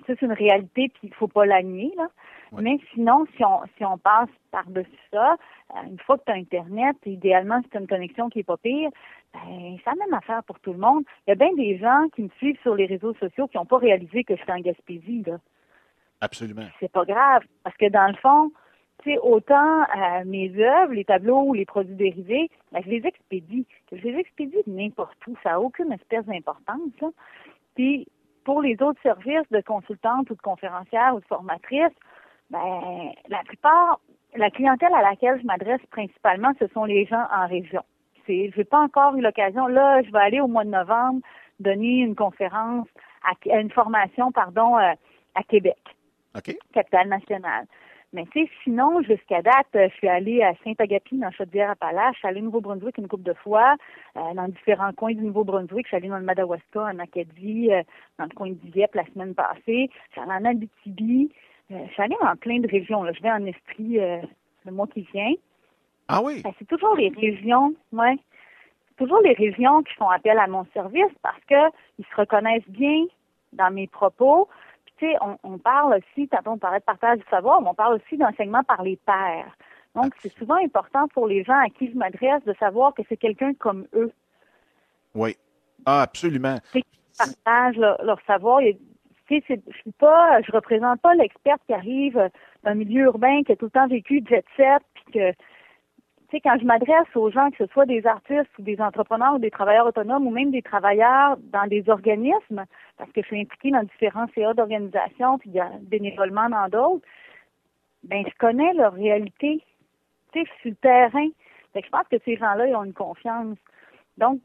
[0.06, 1.92] Ça, c'est une réalité, puis il ne faut pas la nier.
[1.96, 2.08] Là.
[2.52, 5.36] Mais sinon, si on, si on passe par-dessus ça,
[5.74, 8.44] euh, une fois que tu as Internet, idéalement, si tu as une connexion qui n'est
[8.44, 8.90] pas pire,
[9.34, 11.04] ben, c'est la même affaire pour tout le monde.
[11.26, 13.66] Il y a bien des gens qui me suivent sur les réseaux sociaux qui n'ont
[13.66, 15.24] pas réalisé que je suis en Gaspésie.
[15.26, 15.38] Là.
[16.20, 16.66] Absolument.
[16.80, 18.50] C'est pas grave, parce que dans le fond,
[19.22, 23.66] autant euh, mes œuvres, les tableaux ou les produits dérivés, ben, je les expédie.
[23.92, 25.36] Je les expédie n'importe où.
[25.42, 27.12] Ça n'a aucune espèce d'importance.
[27.74, 28.08] Puis,
[28.46, 31.92] pour les autres services de consultante ou de conférencière ou de formatrice,
[32.48, 33.98] ben, la plupart,
[34.36, 37.82] la clientèle à laquelle je m'adresse principalement, ce sont les gens en région.
[38.28, 39.66] Je n'ai pas encore eu l'occasion.
[39.66, 41.20] Là, je vais aller au mois de novembre
[41.58, 42.86] donner une conférence,
[43.24, 44.92] à, une formation, pardon, euh,
[45.34, 45.82] à Québec,
[46.72, 47.66] capitale nationale.
[48.16, 52.14] Mais tu sais, sinon, jusqu'à date, je suis allée à Saint-Agapi, dans Chaudière-Appalaches.
[52.14, 53.76] Je suis allée au Nouveau-Brunswick une couple de fois,
[54.16, 55.84] euh, dans différents coins du Nouveau-Brunswick.
[55.84, 57.82] Je suis allée dans le Madawaska, en Acadie, euh,
[58.18, 59.90] dans le coin de Dieppe la semaine passée.
[60.08, 61.30] Je suis allée en Abitibi.
[61.70, 63.02] Euh, je suis allée dans plein de régions.
[63.02, 63.12] Là.
[63.12, 63.98] Je vais en Estrie
[64.64, 65.34] le mois qui vient.
[66.08, 66.40] Ah oui?
[66.42, 68.16] Ben, c'est toujours les régions, ouais.
[68.88, 73.04] C'est toujours les régions qui font appel à mon service parce qu'ils se reconnaissent bien
[73.52, 74.48] dans mes propos
[74.98, 77.96] tu sais, on, parle aussi, quand on parlait de partage du savoir, mais on parle
[77.96, 79.56] aussi d'enseignement par les pairs.
[79.94, 83.16] Donc, c'est souvent important pour les gens à qui je m'adresse de savoir que c'est
[83.16, 84.12] quelqu'un comme eux.
[85.14, 85.36] Oui.
[85.84, 86.56] Ah, absolument.
[86.72, 86.84] Qui
[87.16, 88.60] partagent leur, savoir.
[88.60, 88.74] je
[89.30, 92.30] suis pas, je représente pas l'expert qui arrive
[92.64, 95.32] d'un milieu urbain qui a tout le temps vécu jet set, puis que
[96.28, 99.34] tu sais, quand je m'adresse aux gens, que ce soit des artistes ou des entrepreneurs
[99.34, 102.64] ou des travailleurs autonomes ou même des travailleurs dans des organismes,
[102.96, 107.06] parce que je suis impliquée dans différents CA d'organisation puis bénévolement dans d'autres,
[108.02, 109.62] ben je connais leur réalité,
[110.32, 111.28] tu sais, sur le terrain.
[111.72, 113.58] Fait que je pense que ces gens-là, ils ont une confiance.
[114.18, 114.40] Donc,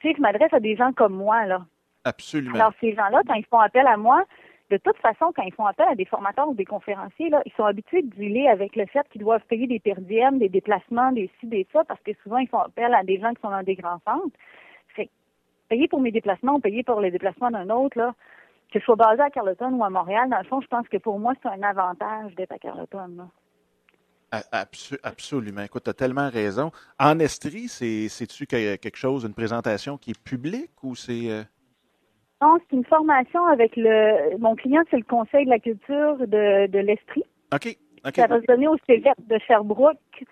[0.00, 1.62] tu sais, je m'adresse à des gens comme moi, là.
[2.04, 2.54] Absolument.
[2.54, 4.24] Alors, ces gens-là, quand ils font appel à moi,
[4.70, 7.52] de toute façon, quand ils font appel à des formateurs ou des conférenciers, là, ils
[7.52, 11.30] sont habitués de dealer avec le fait qu'ils doivent payer des perdièmes, des déplacements, des
[11.40, 13.62] ci, des ça, parce que souvent, ils font appel à des gens qui sont dans
[13.62, 14.36] des grands centres.
[14.88, 15.08] Fait
[15.68, 18.14] payer pour mes déplacements ou payer pour les déplacements d'un autre, là,
[18.70, 20.98] que je sois basé à Carleton ou à Montréal, dans le fond, je pense que
[20.98, 23.30] pour moi, c'est un avantage d'être à Carleton.
[25.02, 25.62] absolument.
[25.62, 26.70] Écoute, tu as tellement raison.
[26.98, 31.46] En Estrie, c'est-tu quelque chose, une présentation qui est publique ou c'est.
[32.40, 34.36] Non, c'est une formation avec le.
[34.38, 37.24] Mon client, c'est le Conseil de la culture de, de l'Estrie.
[37.52, 37.76] OK.
[38.14, 40.24] Ça va se donner au Cégep de Sherbrooke.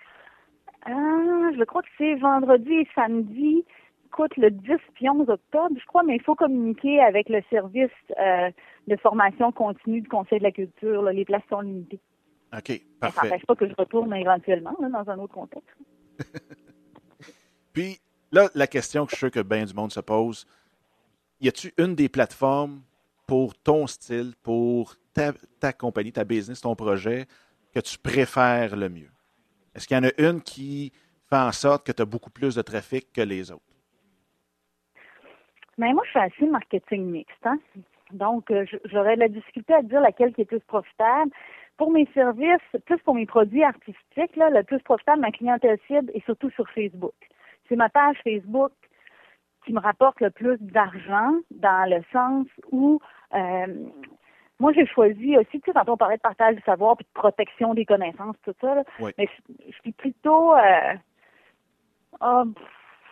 [0.85, 3.65] Ah, je crois que c'est vendredi et samedi.
[4.05, 7.91] Écoute, le 10 et 11 octobre, je crois, mais il faut communiquer avec le service
[8.17, 8.49] euh,
[8.87, 11.03] de formation continue du Conseil de la culture.
[11.03, 11.99] Les places sont limitées.
[12.53, 13.19] OK, parfait.
[13.19, 15.75] Ça n'empêche pas que je retourne éventuellement dans un autre contexte.
[17.73, 17.99] Puis,
[18.31, 20.47] là, la question que je sais que bien du monde se pose,
[21.39, 22.81] y a-tu une des plateformes
[23.27, 27.25] pour ton style, pour ta, compagnie, ta business, ton projet,
[27.73, 29.11] que tu préfères le mieux?
[29.75, 30.91] Est-ce qu'il y en a une qui
[31.29, 33.63] fait en sorte que tu as beaucoup plus de trafic que les autres?
[35.77, 37.45] Mais ben, moi, je suis assez marketing mixte.
[37.45, 37.59] Hein?
[38.11, 41.31] Donc, euh, j'aurais de la difficulté à dire laquelle qui est plus profitable.
[41.77, 46.09] Pour mes services, plus pour mes produits artistiques, là, le plus profitable, ma clientèle cible
[46.15, 47.13] est surtout sur Facebook.
[47.69, 48.71] C'est ma page Facebook
[49.67, 52.99] qui me rapporte le plus d'argent dans le sens où
[53.35, 53.67] euh,
[54.59, 57.19] moi j'ai choisi aussi, tu sais, quand on parlait de partage du savoir puis de
[57.19, 58.81] protection des connaissances, tout ça,
[59.17, 59.27] mais
[59.67, 60.93] je, suis plutôt euh,
[62.21, 62.43] oh,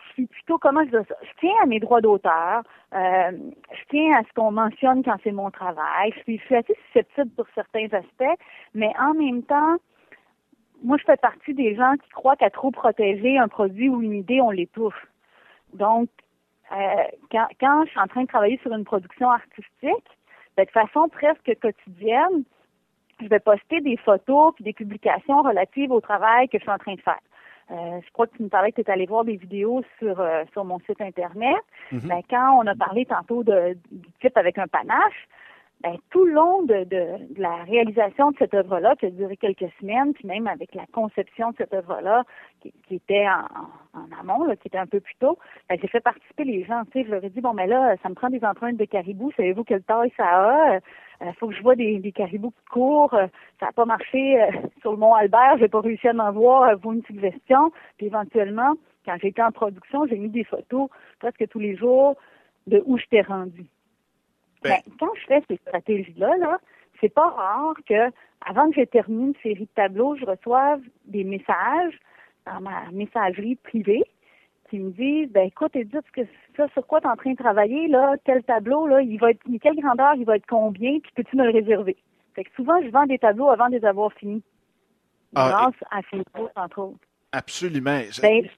[0.08, 1.14] je suis plutôt comment je dis ça?
[1.22, 2.62] Je tiens à mes droits d'auteur,
[2.94, 3.32] euh,
[3.72, 6.76] je tiens à ce qu'on mentionne quand c'est mon travail, je suis, je suis assez
[6.86, 8.40] susceptible pour certains aspects,
[8.72, 9.76] mais en même temps,
[10.82, 14.14] moi je fais partie des gens qui croient qu'à trop protéger un produit ou une
[14.14, 15.06] idée, on l'étouffe.
[15.74, 16.08] Donc,
[16.72, 20.08] euh, quand, quand je suis en train de travailler sur une production artistique,
[20.56, 22.44] ben, de façon presque quotidienne,
[23.20, 26.78] je vais poster des photos puis des publications relatives au travail que je suis en
[26.78, 27.20] train de faire.
[27.70, 30.20] Euh, je crois que tu me parlais que tu es allé voir des vidéos sur
[30.20, 31.56] euh, sur mon site internet.
[31.92, 32.06] Mm-hmm.
[32.08, 35.28] ben, quand on a parlé tantôt de, du type avec un panache,
[35.82, 39.70] ben, tout le long de, de, la réalisation de cette œuvre-là, qui a duré quelques
[39.78, 42.24] semaines, puis même avec la conception de cette œuvre-là,
[42.60, 46.00] qui, était en, en amont, là, qui était un peu plus tôt, ben, j'ai fait
[46.00, 46.82] participer les gens.
[46.86, 48.84] Tu sais, je leur ai dit, bon, mais là, ça me prend des empreintes de
[48.84, 49.30] caribou.
[49.36, 50.80] Savez-vous quelle taille ça a?
[51.20, 53.14] Il euh, faut que je vois des, des caribous qui courent.
[53.14, 53.26] Euh,
[53.60, 55.58] ça n'a pas marché euh, sur le Mont Albert.
[55.58, 56.76] J'ai pas réussi à en voir.
[56.78, 57.70] Vous une suggestion.
[57.96, 60.88] Puis éventuellement, quand j'étais en production, j'ai mis des photos
[61.20, 62.16] presque tous les jours
[62.66, 63.66] de où je t'ai rendu.
[64.68, 66.58] Ben, quand je fais ces stratégies-là, là,
[67.00, 68.10] c'est pas rare que,
[68.44, 71.98] avant que j'ai terminé une série de tableaux, je reçoive des messages
[72.46, 74.04] dans ma messagerie privée
[74.70, 76.22] qui me disent ben écoute Edith, que
[76.56, 79.30] ça sur quoi tu es en train de travailler là, tel tableau là, il va
[79.30, 81.96] être quelle grandeur, il va être combien, puis peux-tu me le réserver?
[82.34, 84.42] Fait que souvent je vends des tableaux avant de les avoir finis.
[85.34, 86.98] Ah, grâce à Facebook entre autres.
[87.32, 88.00] Absolument.
[88.22, 88.48] Ben,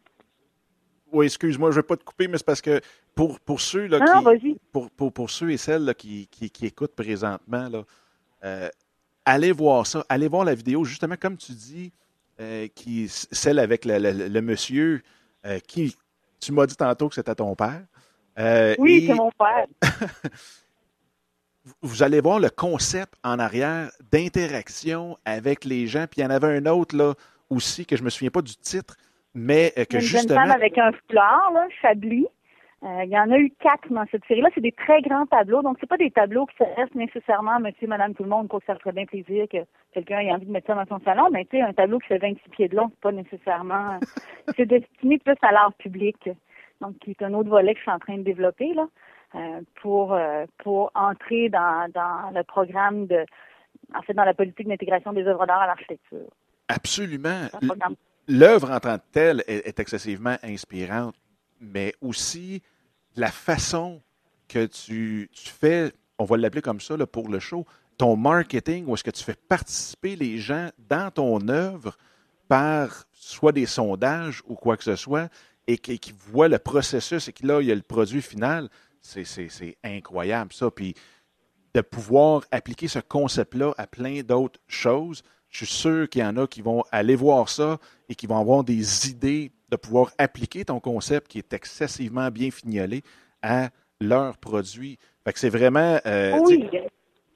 [1.12, 2.80] oui, excuse-moi, je ne vais pas te couper, mais c'est parce que
[3.14, 7.68] pour, pour ceux là, qui, pour, pour, pour, ceux et celles qui, qui, écoutent présentement,
[7.68, 7.84] là,
[8.44, 8.68] euh,
[9.24, 10.04] allez voir ça.
[10.08, 11.92] Allez voir la vidéo, justement, comme tu dis,
[12.40, 15.02] euh, qui, celle avec le, monsieur
[15.46, 15.96] euh, qui,
[16.40, 17.84] tu m'as dit tantôt que c'était ton père.
[18.78, 19.66] Oui, c'est mon père.
[21.82, 26.06] vous allez voir le concept en arrière d'interaction avec les gens.
[26.08, 27.14] Puis il y en avait un autre là
[27.50, 28.96] aussi que je me souviens pas du titre,
[29.34, 30.40] mais que une justement.
[30.40, 32.26] Jeune femme avec un fleur, là, Chablis.
[32.84, 34.50] Euh, il y en a eu quatre dans cette série-là.
[34.54, 35.62] C'est des très grands tableaux.
[35.62, 38.60] Donc, c'est pas des tableaux qui s'adressent nécessairement à monsieur, madame, tout le monde, quoi
[38.60, 39.58] que ça ferait bien plaisir que
[39.92, 41.28] quelqu'un ait envie de mettre ça dans son salon.
[41.32, 43.98] Mais tu sais, un tableau qui fait 26 pieds de long, c'est pas nécessairement...
[44.56, 46.30] c'est destiné plus à l'art public.
[46.80, 48.86] Donc, qui est un autre volet que je suis en train de développer, là,
[49.34, 53.24] euh, pour, euh, pour entrer dans, dans le programme de...
[53.92, 56.28] En fait, dans la politique d'intégration des œuvres d'art à l'architecture.
[56.68, 57.48] Absolument.
[58.28, 61.16] L'œuvre en tant que telle est excessivement inspirante
[61.60, 62.62] mais aussi
[63.16, 64.00] la façon
[64.48, 67.66] que tu, fais, on va l'appeler comme ça pour le show,
[67.96, 71.96] ton marketing, où est-ce que tu fais participer les gens dans ton œuvre
[72.46, 75.28] par soit des sondages ou quoi que ce soit,
[75.66, 78.70] et qui, voient le processus et que là, il y a le produit final,
[79.02, 80.70] c'est incroyable ça.
[80.70, 80.94] Puis
[81.74, 86.36] de pouvoir appliquer ce concept-là à plein d'autres choses, je suis sûr qu'il y en
[86.36, 87.78] a qui vont aller voir ça
[88.08, 92.50] et qui vont avoir des idées de pouvoir appliquer ton concept qui est excessivement bien
[92.50, 93.02] fignolé
[93.42, 93.68] à
[94.00, 94.98] leurs produits.
[95.24, 95.98] Fait que c'est vraiment.
[96.06, 96.68] Euh, oui,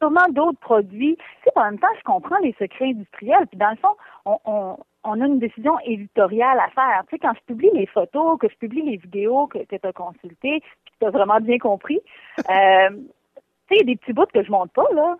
[0.00, 1.16] sûrement d'autres produits.
[1.42, 3.46] Tu en même temps, je comprends les secrets industriels.
[3.46, 3.94] Puis dans le fond,
[4.24, 7.04] on, on, a une décision éditoriale à faire.
[7.08, 9.92] Tu sais, quand je publie les photos, que je publie les vidéos que, tu as
[9.92, 12.00] consultées, que tu as vraiment bien compris,
[12.38, 12.90] euh,
[13.68, 15.16] tu sais, il y a des petits bouts que je monte pas, là.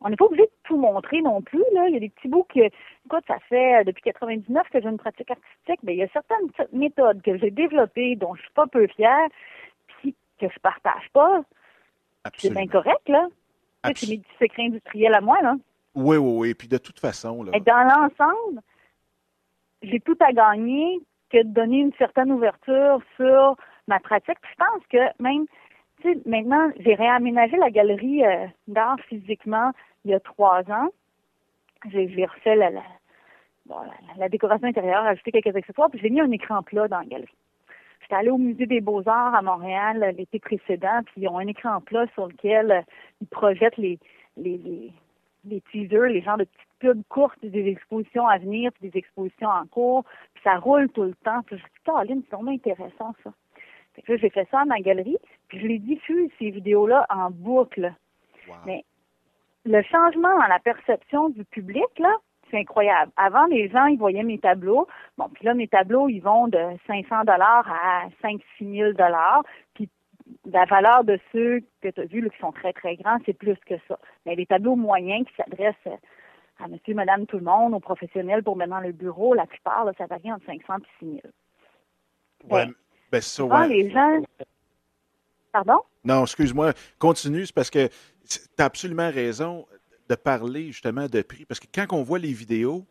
[0.00, 1.64] On n'est pas obligé de tout montrer non plus.
[1.72, 1.88] Là.
[1.88, 4.88] Il y a des petits bouts que, écoute, ça fait euh, depuis 99 que j'ai
[4.88, 8.52] une pratique artistique, mais il y a certaines méthodes que j'ai développées dont je suis
[8.52, 9.28] pas peu fière,
[9.88, 11.42] puis que je partage pas.
[12.36, 13.26] C'est incorrect, là.
[13.84, 15.56] C'est mes petits secrets industriels à moi, là.
[15.94, 16.54] Oui, oui, oui.
[16.54, 17.52] Puis de toute façon, là.
[17.54, 18.60] Et dans l'ensemble,
[19.82, 23.56] j'ai tout à gagner que de donner une certaine ouverture sur
[23.88, 24.38] ma pratique.
[24.42, 25.46] je pense que même
[26.00, 29.72] tu sais, maintenant, j'ai réaménagé la galerie euh, d'art physiquement
[30.04, 30.88] il y a trois ans.
[31.90, 32.70] J'ai refait la,
[34.16, 37.34] la, décoration intérieure, ajouté quelques accessoires, puis j'ai mis un écran plat dans la galerie.
[38.00, 41.80] J'étais allée au Musée des Beaux-Arts à Montréal l'été précédent, puis ils ont un écran
[41.80, 42.80] plat sur lequel euh,
[43.20, 43.98] ils projettent les,
[44.36, 44.92] les, les,
[45.44, 49.48] les teasers, les genres de petites pubs courtes des expositions à venir, puis des expositions
[49.48, 51.42] en cours, puis ça roule tout le temps.
[51.42, 53.32] Puis je me suis dit, Caroline, c'est vraiment intéressant, ça.
[53.94, 55.18] Fait que j'ai fait ça à ma galerie,
[55.48, 57.92] puis je les diffuse, ces vidéos-là, en boucle.
[58.64, 58.84] Mais
[59.68, 62.14] le changement dans la perception du public, là,
[62.50, 63.12] c'est incroyable.
[63.16, 64.88] Avant, les gens, ils voyaient mes tableaux.
[65.18, 69.42] Bon, puis là, mes tableaux, ils vont de 500 dollars à 5 6 000 dollars.
[69.74, 69.90] Puis
[70.50, 73.56] la valeur de ceux que tu as vus, qui sont très, très grands, c'est plus
[73.66, 73.98] que ça.
[74.24, 75.98] Mais les tableaux moyens qui s'adressent
[76.58, 79.92] à monsieur, madame, tout le monde, aux professionnels pour maintenant le bureau, la plupart, là,
[79.98, 81.20] ça varie entre 500 et 6 000.
[82.50, 82.66] Ouais,
[83.12, 84.22] ben, ça, les gens...
[85.64, 85.82] Pardon?
[86.04, 86.72] Non, excuse-moi.
[86.98, 87.88] Continue, c'est parce que
[88.28, 89.66] tu as absolument raison
[90.08, 91.44] de parler justement de prix.
[91.44, 92.86] Parce que quand on voit les vidéos,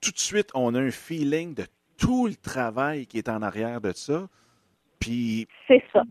[0.00, 1.66] tout de suite, on a un feeling de
[1.98, 4.28] tout le travail qui est en arrière de ça.
[4.98, 5.46] Puis.
[5.66, 6.02] C'est ça.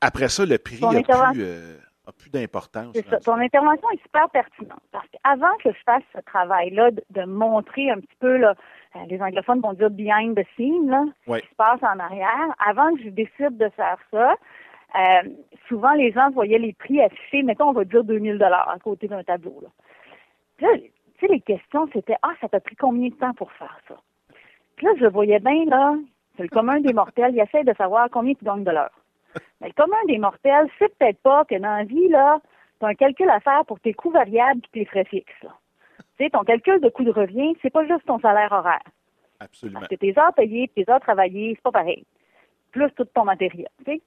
[0.00, 1.78] Après ça, le prix n'a plus, euh,
[2.12, 2.92] plus d'importance.
[2.94, 3.18] C'est ça.
[3.18, 4.80] Ton intervention est super pertinente.
[4.92, 8.54] Parce qu'avant que je fasse ce travail-là, de, montrer un petit peu, là,
[8.96, 12.54] euh, les anglophones vont dire behind the scene, là, ce qui se passe en arrière,
[12.64, 14.36] avant que je décide de faire ça,
[14.96, 15.28] euh,
[15.68, 19.06] souvent, les gens voyaient les prix affichés, mettons, on va dire 2000 dollars à côté
[19.06, 19.62] d'un tableau.
[19.62, 19.68] Là.
[20.58, 20.90] tu
[21.20, 23.96] sais, les questions, c'était «Ah, ça t'a pris combien de temps pour faire ça?»
[24.76, 25.94] Puis là, je voyais bien, là,
[26.36, 28.92] c'est le commun des mortels, il essaie de savoir combien tu gagnes de l'heure.
[29.60, 32.40] Mais le commun des mortels, c'est peut-être pas que dans la vie, là,
[32.80, 35.32] tu as un calcul à faire pour tes coûts variables et tes frais fixes.
[35.40, 38.82] Tu sais, ton calcul de coût de revient, c'est pas juste ton salaire horaire.
[39.40, 39.80] Absolument.
[39.80, 42.04] Parce que tes heures payées, tes heures travaillées, c'est pas pareil.
[42.72, 44.02] Plus tout ton matériel, tu sais.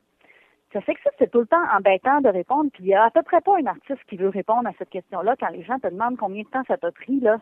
[0.73, 2.69] Ça fait que ça, c'est tout le temps embêtant de répondre.
[2.71, 4.89] Puis il n'y a à peu près pas un artiste qui veut répondre à cette
[4.89, 7.19] question-là quand les gens te demandent combien de temps ça t'a pris.
[7.19, 7.39] là.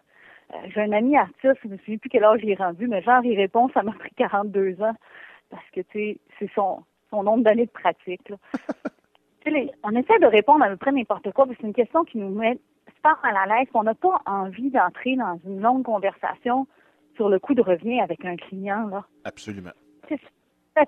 [0.54, 2.88] Euh, j'ai un ami artiste, je ne me souviens plus quel âge il est rendu,
[2.88, 4.96] mais genre, il répond, ça m'a pris 42 ans.
[5.52, 8.30] Parce que, tu sais, c'est son, son nombre d'années de pratique.
[8.30, 8.38] Là.
[9.84, 12.18] on essaie de répondre à peu près n'importe quoi, parce que c'est une question qui
[12.18, 12.60] nous met
[12.96, 13.68] super mal à l'aise.
[13.74, 16.68] On n'a pas envie d'entrer dans une longue conversation
[17.16, 18.88] sur le coût de revient avec un client.
[18.88, 19.06] Là.
[19.24, 19.72] Absolument.
[20.08, 20.20] C'est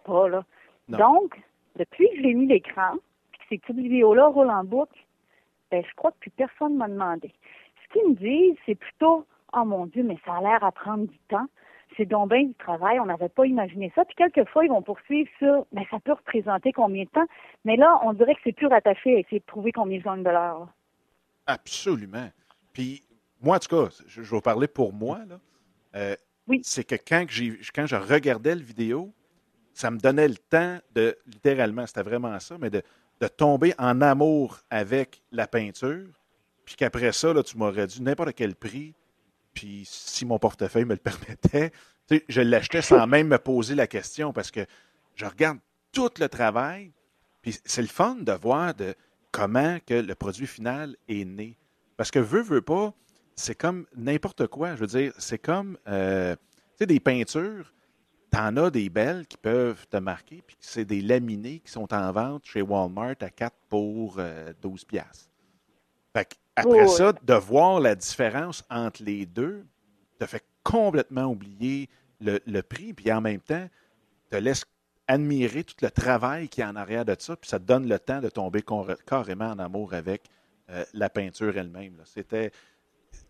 [0.04, 0.44] pas, là.
[0.88, 1.40] Donc,
[1.78, 2.96] depuis que j'ai mis l'écran,
[3.32, 5.06] puis que ces petites vidéos-là roulent en boucle,
[5.70, 7.34] ben, je crois que plus personne m'a demandé.
[7.84, 11.08] Ce qu'ils me disent, c'est plutôt, oh mon Dieu, mais ça a l'air à prendre
[11.08, 11.48] du temps.
[11.98, 14.06] C'est donc bien du travail, on n'avait pas imaginé ça.
[14.06, 17.26] Puis quelquefois, ils vont poursuivre sur, mais ça peut représenter combien de temps.
[17.66, 20.24] Mais là, on dirait que c'est plus rattaché à essayer de trouver combien de gagnent
[20.24, 20.68] de l'heure.
[21.48, 22.30] Absolument.
[22.74, 23.04] Puis,
[23.42, 25.20] moi, en tout cas, je, vais vous parler pour moi.
[25.28, 25.40] Là.
[25.96, 26.16] Euh,
[26.48, 26.62] oui.
[26.64, 27.26] C'est que quand,
[27.76, 29.14] quand je regardais la vidéo,
[29.74, 32.82] ça me donnait le temps de, littéralement, c'était vraiment ça, mais de,
[33.20, 36.08] de, tomber en amour avec la peinture.
[36.66, 38.94] Puis qu'après ça, là, tu m'aurais dit n'importe quel prix.
[39.54, 41.72] Puis si mon portefeuille me le permettait,
[42.28, 44.66] je l'achetais sans même me poser la question parce que
[45.16, 45.60] je regarde
[45.92, 46.92] tout le travail.
[47.42, 48.96] Puis c'est le fun de voir de
[49.32, 51.58] comment que le produit final est né.
[51.98, 52.94] Parce que veut, veut pas,
[53.36, 54.76] c'est comme n'importe quoi.
[54.76, 56.36] Je veux dire, c'est comme euh,
[56.80, 57.74] des peintures.
[58.32, 62.12] T'en as des belles qui peuvent te marquer, puis c'est des laminés qui sont en
[62.14, 65.30] vente chez Walmart à 4 pour 12 euh, piastres.
[66.16, 69.66] Fait après ça, de voir la différence entre les deux,
[70.20, 71.90] te fait complètement oublier
[72.20, 73.68] le, le prix, puis en même temps,
[74.30, 74.66] te laisse
[75.08, 78.00] admirer tout le travail qui est en arrière de ça, puis ça te donne le
[78.00, 78.64] temps de tomber
[79.06, 80.24] carrément en amour avec
[80.70, 82.02] euh, la peinture elle-même.
[82.06, 82.52] C'était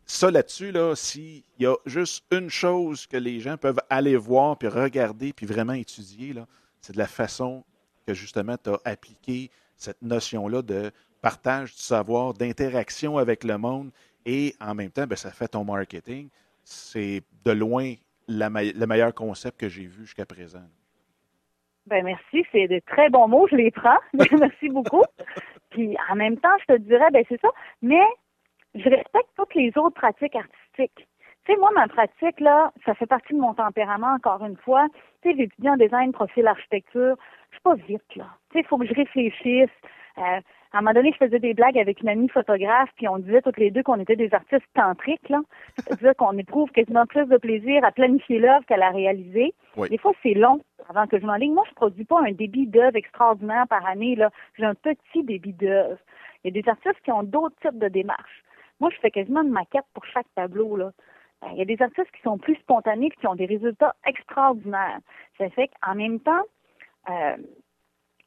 [0.06, 4.58] ça là-dessus, là, s'il y a juste une chose que les gens peuvent aller voir,
[4.58, 6.36] puis regarder, puis vraiment étudier,
[6.82, 7.64] c'est de la façon
[8.06, 10.92] que justement tu as appliqué cette notion-là de
[11.22, 13.92] partage du savoir, d'interaction avec le monde,
[14.26, 16.30] et en même temps, ben, ça fait ton marketing.
[16.64, 17.94] C'est de loin
[18.28, 20.64] le meilleur concept que j'ai vu jusqu'à présent.
[21.88, 23.98] Ben merci, c'est de très bons mots, je les prends.
[24.40, 25.04] merci beaucoup.
[25.72, 27.50] Puis en même temps, je te dirais, ben c'est ça,
[27.82, 28.04] mais
[28.76, 31.08] je respecte toutes les autres pratiques artistiques.
[31.46, 34.88] Tu sais, moi, ma pratique, là, ça fait partie de mon tempérament, encore une fois.
[35.24, 37.16] Tu sais, j'étudie en design, profil, architecture.
[37.50, 38.28] Je suis pas vite, là.
[38.52, 39.70] Tu sais, il faut que je réfléchisse.
[40.20, 40.40] Euh,
[40.74, 43.42] à un moment donné, je faisais des blagues avec une amie photographe, puis on disait
[43.42, 45.42] toutes les deux qu'on était des artistes tantriques, là.
[45.76, 49.54] C'est-à-dire qu'on éprouve quasiment plus de plaisir à planifier l'œuvre qu'à la réaliser.
[49.90, 51.54] Des fois, c'est long avant que je m'enligne.
[51.54, 54.30] Moi, je produis pas un débit d'œuvre extraordinaire par année, là.
[54.58, 55.98] J'ai un petit débit d'œuvre.
[56.44, 58.44] Il y a des artistes qui ont d'autres types de démarches.
[58.80, 60.92] Moi, je fais quasiment une maquette pour chaque tableau, là.
[61.42, 63.96] Ben, il y a des artistes qui sont plus spontanés et qui ont des résultats
[64.06, 65.00] extraordinaires.
[65.38, 66.44] Ça fait qu'en même temps,
[67.10, 67.36] euh,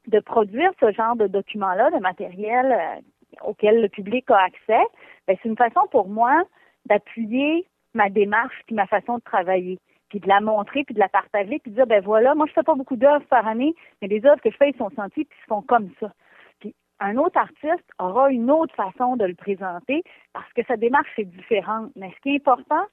[0.07, 3.01] de produire ce genre de documents-là, de matériel euh,
[3.43, 4.83] auquel le public a accès,
[5.27, 6.43] ben, c'est une façon pour moi
[6.85, 9.79] d'appuyer ma démarche puis ma façon de travailler,
[10.09, 12.53] puis de la montrer, puis de la partager, puis de dire ben voilà, moi je
[12.53, 15.25] fais pas beaucoup d'œuvres par année, mais les œuvres que je fais, ils sont senties
[15.25, 16.11] puis ils sont comme ça.
[16.59, 20.03] Puis un autre artiste aura une autre façon de le présenter
[20.33, 21.91] parce que sa démarche est différente.
[21.95, 22.85] Mais ce qui est important,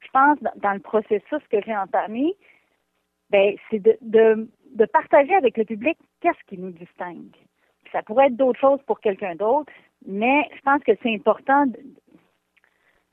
[0.00, 2.34] je pense, dans le processus que j'ai entamé,
[3.30, 7.34] ben c'est de, de de partager avec le public qu'est-ce qui nous distingue.
[7.92, 9.72] Ça pourrait être d'autres choses pour quelqu'un d'autre,
[10.06, 11.64] mais je pense que c'est important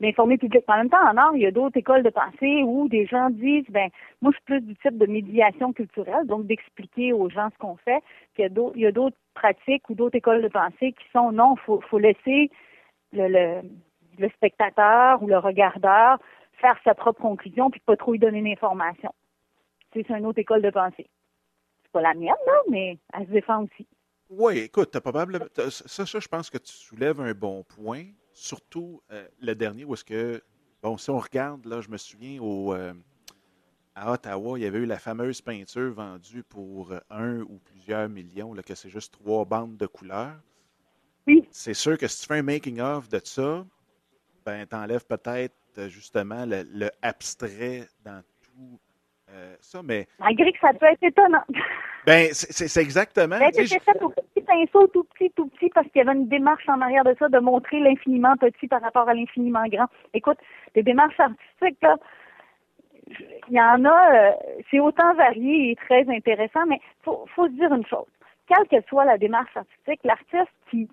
[0.00, 0.64] d'informer le public.
[0.68, 3.30] En même temps, en art, il y a d'autres écoles de pensée où des gens
[3.30, 3.88] disent, ben,
[4.20, 7.76] moi, je suis plus du type de médiation culturelle, donc d'expliquer aux gens ce qu'on
[7.76, 8.02] fait.
[8.34, 11.80] Puis il y a d'autres pratiques ou d'autres écoles de pensée qui sont, non, faut,
[11.88, 12.50] faut laisser
[13.12, 13.62] le, le,
[14.18, 16.18] le spectateur ou le regardeur
[16.60, 19.14] faire sa propre conclusion puis pas trop lui donner d'informations.
[19.92, 21.06] C'est une autre école de pensée
[21.94, 23.86] pas la mienne, là, mais elle se défend aussi.
[24.28, 25.46] Oui, écoute, t'as probablement.
[25.70, 28.06] Ça, ça, je pense que tu soulèves un bon point.
[28.32, 30.42] Surtout euh, le dernier où est-ce que.
[30.82, 32.92] Bon, si on regarde, là, je me souviens au, euh,
[33.94, 38.52] à Ottawa, il y avait eu la fameuse peinture vendue pour un ou plusieurs millions,
[38.52, 40.38] là, que c'est juste trois bandes de couleurs.
[41.26, 41.46] Oui.
[41.50, 43.64] C'est sûr que si tu fais un making-of de ça,
[44.44, 45.54] ben, t'enlèves peut-être
[45.88, 48.78] justement le, le, abstrait dans tout
[49.34, 50.06] euh, ça, mais.
[50.20, 51.44] Malgré que ça peut être étonnant.
[52.06, 53.38] Ben, c'est exactement.
[53.38, 56.28] Ben, c'était fait au petit pinceau, tout petit, tout petit, parce qu'il y avait une
[56.28, 59.86] démarche en arrière de ça, de montrer l'infiniment petit par rapport à l'infiniment grand.
[60.12, 60.36] Écoute,
[60.74, 61.96] les démarches artistiques, là,
[63.48, 64.32] il y en a, euh,
[64.70, 68.06] c'est autant varié et très intéressant, mais faut, faut se dire une chose.
[68.46, 70.88] Quelle que soit la démarche artistique, l'artiste qui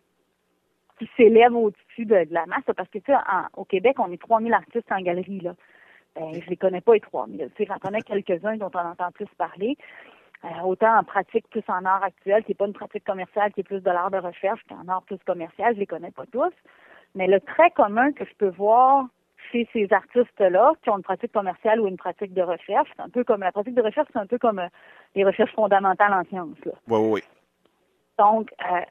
[1.01, 3.17] qui s'élève au-dessus de, la masse, parce que tu sais,
[3.55, 5.55] au Québec, on est 3000 artistes en galerie, là.
[6.15, 7.49] Ben, je les connais pas les 3000.
[7.55, 9.77] Tu sais, j'en connais quelques-uns dont on entend plus parler.
[10.43, 13.59] Euh, autant en pratique plus en art actuel, qui n'est pas une pratique commerciale, qui
[13.59, 16.53] est plus de l'art de recherche, qu'en art plus commercial, je les connais pas tous.
[17.13, 19.05] Mais le trait commun que je peux voir
[19.51, 23.09] chez ces artistes-là, qui ont une pratique commerciale ou une pratique de recherche, c'est un
[23.09, 24.67] peu comme la pratique de recherche, c'est un peu comme euh,
[25.15, 26.57] les recherches fondamentales en sciences.
[26.65, 27.21] Oui, oui, oui.
[28.17, 28.81] Donc, euh,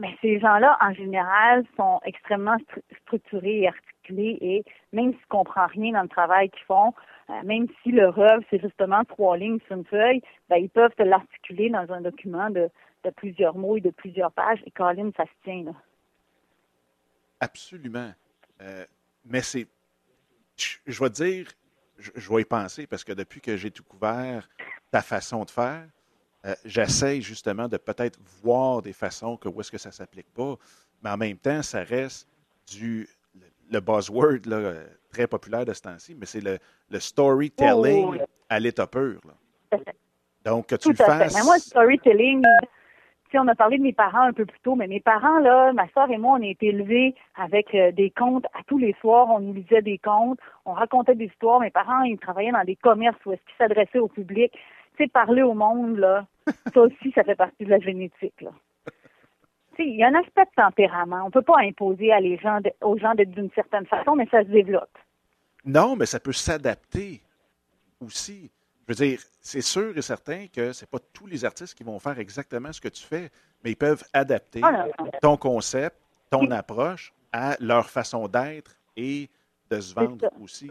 [0.00, 2.56] mais ces gens-là, en général, sont extrêmement
[3.02, 6.94] structurés et articulés et même s'ils ne comprennent rien dans le travail qu'ils font,
[7.28, 10.92] euh, même si leur œuvre, c'est justement trois lignes sur une feuille, ben, ils peuvent
[10.98, 12.70] l'articuler dans un document de,
[13.16, 14.60] plusieurs mots et de plusieurs pages.
[14.66, 15.64] Et Colin, ça se tient.
[17.38, 18.12] Absolument.
[18.62, 18.84] Euh,
[19.24, 19.66] mais c'est.
[20.56, 21.48] Je, vais dire,
[21.98, 24.48] je, je, vais y penser parce que depuis que j'ai tout couvert
[24.90, 25.86] ta façon de faire,
[26.46, 30.32] euh, j'essaie justement de peut-être voir des façons que où est-ce que ça ne s'applique
[30.34, 30.56] pas,
[31.02, 32.28] mais en même temps, ça reste
[32.66, 33.08] du
[33.70, 34.72] le buzzword là,
[35.12, 36.58] très populaire de ce temps-ci, mais c'est le,
[36.90, 39.20] le storytelling Oh, à l'état pur.
[39.24, 39.78] là.
[40.44, 41.34] Donc, que tu Tout le fasses.
[41.34, 42.42] Mais moi, le storytelling,
[43.34, 45.88] on a parlé de mes parents un peu plus tôt, mais mes parents, là, ma
[45.90, 49.28] soeur et moi, on a été élevés avec euh, des contes à tous les soirs.
[49.30, 51.60] On nous lisait des contes, on racontait des histoires.
[51.60, 54.52] Mes parents, ils travaillaient dans des commerces où est-ce qu'ils s'adressaient au public.
[55.00, 56.26] Sais, parler au monde, là,
[56.74, 58.50] ça aussi, ça fait partie de la génétique, là.
[59.78, 61.22] Il y a un aspect de tempérament.
[61.24, 64.26] On peut pas imposer à les gens de- aux gens d'être d'une certaine façon, mais
[64.30, 64.90] ça se développe.
[65.64, 67.22] Non, mais ça peut s'adapter
[68.04, 68.50] aussi.
[68.86, 71.98] Je veux dire, c'est sûr et certain que c'est pas tous les artistes qui vont
[71.98, 73.30] faire exactement ce que tu fais,
[73.64, 74.86] mais ils peuvent adapter Ah,
[75.22, 75.96] ton concept,
[76.30, 79.30] ton approche à leur façon d'être et
[79.70, 80.70] de se vendre aussi.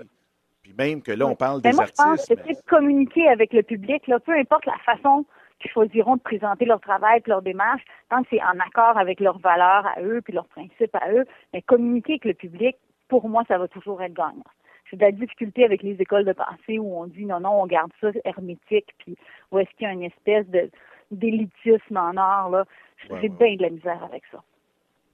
[0.70, 2.70] Puis même que là, on parle Mais des moi, je pense que mais- c'est de
[2.70, 5.26] communiquer avec le public, là, peu importe la façon
[5.60, 9.20] qu'ils choisiront de présenter leur travail et leur démarche, tant que c'est en accord avec
[9.20, 13.28] leurs valeurs à eux puis leurs principes à eux, mais communiquer avec le public, pour
[13.28, 14.44] moi, ça va toujours être gagnant.
[14.86, 17.66] J'ai de la difficulté avec les écoles de pensée où on dit non, non, on
[17.68, 19.18] garde ça hermétique, puis
[19.52, 20.70] où est-ce qu'il y a une espèce de
[21.12, 22.66] d'élitisme en art, là.
[23.08, 23.30] J'ai Ouais, ouais.
[23.30, 24.44] bien de la misère avec ça.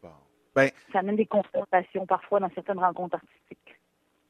[0.03, 0.10] Bon.
[0.53, 3.80] Ben, Ça amène des confrontations parfois dans certaines rencontres artistiques.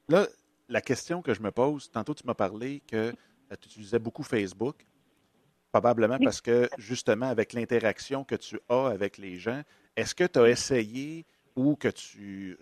[0.10, 0.26] Là,
[0.70, 4.24] la question que je me pose, tantôt tu m'as parlé que euh, tu utilisais beaucoup
[4.24, 4.86] Facebook,
[5.72, 9.62] probablement parce que justement avec l'interaction que tu as avec les gens,
[9.96, 12.58] est-ce que tu as essayé ou que tu...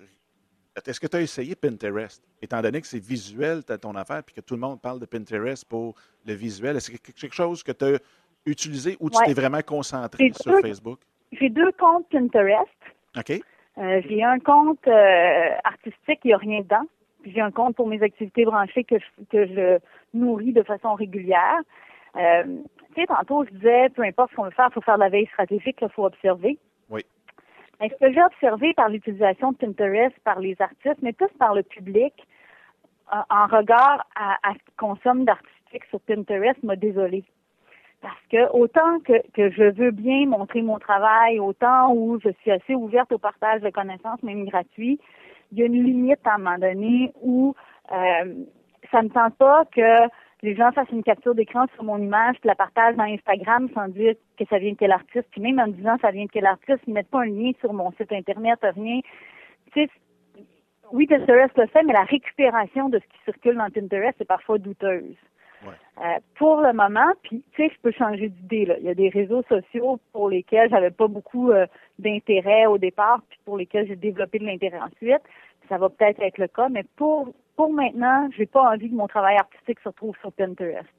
[0.87, 4.41] Est-ce que tu as essayé Pinterest, étant donné que c'est visuel ton affaire, puis que
[4.41, 5.93] tout le monde parle de Pinterest pour
[6.25, 6.75] le visuel?
[6.75, 7.99] Est-ce que c'est quelque chose que tu as
[8.47, 9.25] utilisé ou tu Ouais.
[9.27, 10.59] t'es vraiment concentré sur.
[10.61, 10.99] Facebook?
[11.31, 12.67] J'ai deux comptes Pinterest.
[13.15, 13.39] OK?
[13.77, 16.85] Euh, j'ai un compte euh, artistique, il n'y a rien dedans.
[17.23, 19.79] Puis j'ai un compte pour mes activités branchées que je, que je
[20.13, 21.59] nourris de façon régulière.
[22.15, 22.43] Euh,
[22.93, 24.99] tu sais, tantôt, je disais, peu importe ce qu'on veut faire, il faut faire de
[24.99, 26.59] la veille stratégique, il faut observer.
[26.89, 27.01] Oui.
[27.79, 31.55] Mais ce que j'ai observé par l'utilisation de Pinterest par les artistes, mais plus par
[31.55, 32.13] le public,
[33.13, 37.23] euh, en regard à, à ce qu'ils consomment d'artistique sur Pinterest, m'a désolé.
[38.01, 42.51] Parce que autant que, que je veux bien montrer mon travail, autant où je suis
[42.51, 44.99] assez ouverte au partage de connaissances, même gratuit,
[45.53, 47.55] il y a une limite à un moment donné où
[47.91, 48.33] euh,
[48.91, 50.09] ça ne tente pas que
[50.41, 53.87] les gens fassent une capture d'écran sur mon image, puis la partagent dans Instagram sans
[53.87, 56.45] dire que ça vient de quel artiste, puis même en disant ça vient de quel
[56.45, 58.99] artiste, ils mettent pas un lien sur mon site internet, rien.
[59.71, 59.89] Tu sais,
[60.91, 64.57] oui, Pinterest le fait, mais la récupération de ce qui circule dans Pinterest est parfois
[64.57, 65.15] douteuse.
[65.65, 66.03] Ouais.
[66.05, 68.65] Euh, pour le moment, puis tu sais, je peux changer d'idée.
[68.65, 68.75] Là.
[68.79, 71.65] Il y a des réseaux sociaux pour lesquels j'avais pas beaucoup euh,
[71.99, 75.21] d'intérêt au départ, puis pour lesquels j'ai développé de l'intérêt ensuite.
[75.69, 79.07] Ça va peut-être être le cas, mais pour pour maintenant, j'ai pas envie que mon
[79.07, 80.89] travail artistique se retrouve sur Pinterest.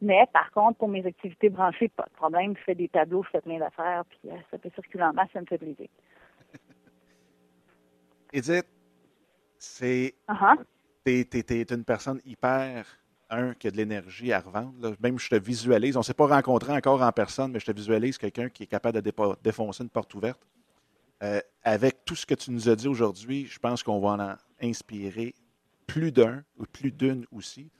[0.00, 2.56] Mais par contre, pour mes activités branchées, pas de problème.
[2.56, 5.28] Je fais des tableaux, je fais plein d'affaires, puis euh, ça peut circuler en masse,
[5.32, 5.88] ça me fait plaisir.
[8.32, 8.66] Edith,
[9.58, 10.56] c'est Uh-huh.
[11.04, 12.84] t'es, t'es- t'es une personne hyper,
[13.32, 14.74] un, qui a de l'énergie à revendre.
[14.80, 14.92] là.
[15.00, 17.72] Même je te visualise, on ne s'est pas rencontré encore en personne, mais je te
[17.72, 19.12] visualise quelqu'un qui est capable de
[19.42, 20.40] défoncer une porte ouverte.
[21.22, 24.66] Euh, avec tout ce que tu nous as dit aujourd'hui, je pense qu'on va en
[24.66, 25.34] inspirer
[25.86, 27.70] plus d'un ou plus d'une aussi.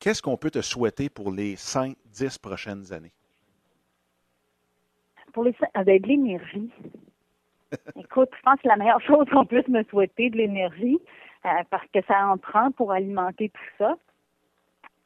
[0.00, 3.12] Qu'est-ce qu'on peut te souhaiter pour les 5, 10 prochaines années?
[5.32, 6.70] Pour les avec de l'énergie.
[7.96, 10.98] Écoute, je pense que la meilleure chose qu'on puisse me souhaiter, de l'énergie,
[11.44, 13.96] euh, parce que ça en prend pour alimenter tout ça.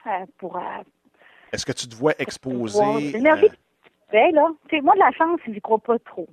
[0.06, 0.60] Euh, pour euh,
[1.52, 3.12] Est-ce que tu te vois exposer...
[3.12, 3.48] L'énergie euh,
[4.10, 4.48] que là.
[4.70, 6.28] Sais, moi, de la chance, j'y crois pas trop.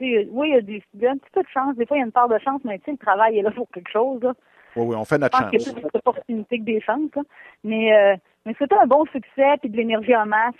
[0.00, 1.76] Oui, il y a des, y a un petit peu de chance.
[1.76, 3.42] Des fois, il y a une part de chance, mais tu sais, le travail est
[3.42, 4.20] là pour quelque chose.
[4.22, 4.34] Là.
[4.76, 5.80] oui, oui, on fait Je notre pense qu'il y a chance.
[5.80, 7.14] plus d'opportunités que des chances.
[7.14, 7.22] là.
[7.62, 10.54] Mais, euh, mais c'était un bon succès, puis de l'énergie en masse,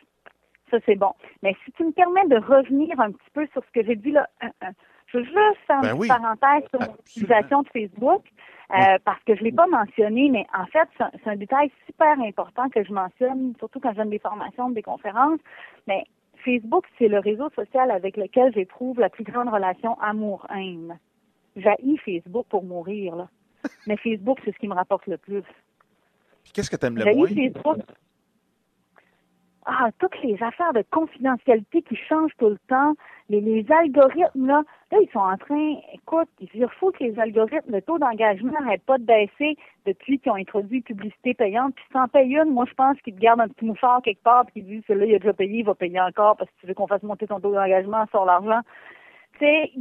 [0.70, 1.12] ça, c'est bon.
[1.42, 4.12] Mais si tu me permets de revenir un petit peu sur ce que j'ai dit
[4.12, 4.70] là, un, un,
[5.22, 6.08] je veux juste faire Ben une oui.
[6.08, 8.22] petite parenthèse sur l'utilisation de Facebook,
[8.72, 12.18] euh, parce que je ne l'ai pas mentionné, mais en fait, c'est un, détail super
[12.20, 15.40] important que je mentionne, surtout quand je donne des formations, des conférences.
[15.86, 16.04] Mais
[16.44, 20.98] Facebook, c'est le réseau social avec lequel j'éprouve la plus grande relation amour-haine.
[21.56, 23.28] J'haïs Facebook pour mourir, là.
[23.86, 25.42] Mais Facebook, c'est ce qui me rapporte le plus.
[26.52, 27.28] Qu'est-ce que tu aimes le J'haïs moins?
[27.28, 27.78] Facebook.
[29.66, 32.92] Ah, toutes les affaires de confidentialité qui changent tout le temps,
[33.30, 34.62] les, les algorithmes, là,
[34.92, 38.82] là, ils sont en train, écoute, il faut que les algorithmes, le taux d'engagement n'arrête
[38.82, 39.56] pas de baisser
[39.86, 41.74] depuis qu'ils ont introduit publicité payante.
[41.76, 44.22] Puis si t'en payes une, moi, je pense qu'ils te gardent un petit mouchard quelque
[44.22, 46.60] part, puis ils disent, celui-là, il a déjà payé, il va payer encore parce que
[46.60, 48.60] tu veux qu'on fasse monter ton taux d'engagement sur l'argent.
[49.38, 49.72] Tu sais,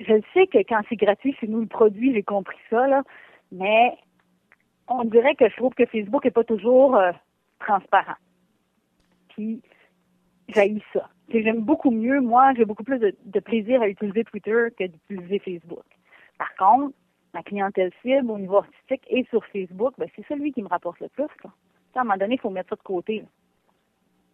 [0.00, 3.02] je sais que quand c'est gratuit, c'est nous le produit, j'ai compris ça, là,
[3.52, 3.96] mais
[4.86, 7.12] on dirait que je trouve que Facebook n'est pas toujours euh,
[7.58, 8.16] transparent.
[9.42, 9.60] Puis,
[10.48, 11.08] j'haïs ça.
[11.28, 15.38] J'aime beaucoup mieux, moi, j'ai beaucoup plus de, de plaisir à utiliser Twitter que d'utiliser
[15.40, 15.84] Facebook.
[16.38, 16.94] Par contre,
[17.34, 21.00] ma clientèle cible au niveau artistique et sur Facebook, ben, c'est celui qui me rapporte
[21.00, 21.26] le plus.
[21.42, 21.50] Là.
[21.94, 23.24] À un moment donné, il faut mettre ça de côté.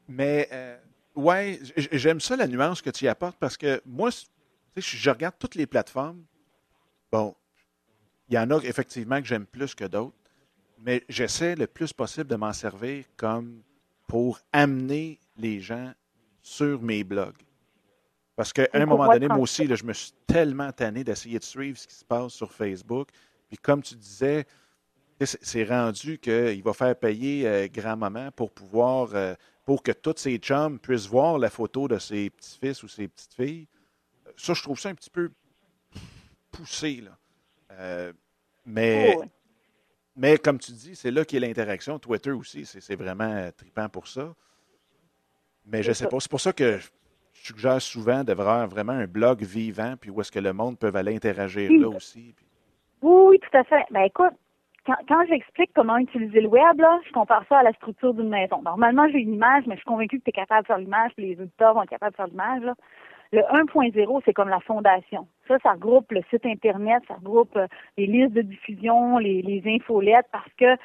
[0.09, 0.76] Mais, euh,
[1.14, 4.11] ouais, j'aime ça la nuance que tu y apportes parce que moi,
[4.76, 6.24] je regarde toutes les plateformes.
[7.11, 7.34] Bon,
[8.28, 10.16] il y en a effectivement que j'aime plus que d'autres,
[10.80, 13.62] mais j'essaie le plus possible de m'en servir comme
[14.09, 15.92] pour amener les gens
[16.42, 17.36] sur mes blogs.
[18.34, 21.78] Parce qu'à un moment donné, moi aussi, je me suis tellement tanné d'essayer de suivre
[21.78, 23.09] ce qui se passe sur Facebook.
[23.48, 24.46] Puis comme tu disais,
[25.20, 29.34] c'est rendu qu'il va faire payer euh, grand-maman pour pouvoir, euh,
[29.64, 33.66] pour que tous ses chums puissent voir la photo de ses petits-fils ou ses petites-filles.
[34.36, 35.30] Ça, je trouve ça un petit peu
[36.52, 37.18] poussé, là.
[37.72, 38.12] Euh,
[38.64, 39.24] mais, oh,
[40.19, 41.99] mais comme tu dis, c'est là qu'il y a l'interaction.
[41.99, 44.35] Twitter aussi, c'est vraiment tripant pour ça.
[45.66, 46.19] Mais je ne sais pas.
[46.21, 46.89] C'est pour ça que je
[47.33, 51.14] suggère souvent d'avoir vraiment un blog vivant, puis où est-ce que le monde peut aller
[51.14, 52.35] interagir là aussi.
[53.03, 53.85] Oui, oui, tout à fait.
[53.91, 54.35] Ben écoute,
[55.07, 58.62] quand, j'explique comment utiliser le web, là, je compare ça à la structure d'une maison.
[58.62, 61.12] Normalement, j'ai une image, mais je suis convaincue que tu es capable de faire l'image,
[61.16, 62.62] puis les auditeurs vont être capables de faire l'image.
[63.33, 65.29] Le 1.0, c'est comme la fondation.
[65.49, 70.26] Ça, ça regroupe le site Internet, ça regroupe euh, les listes de diffusion, les, infolettes,
[70.30, 70.76] parce que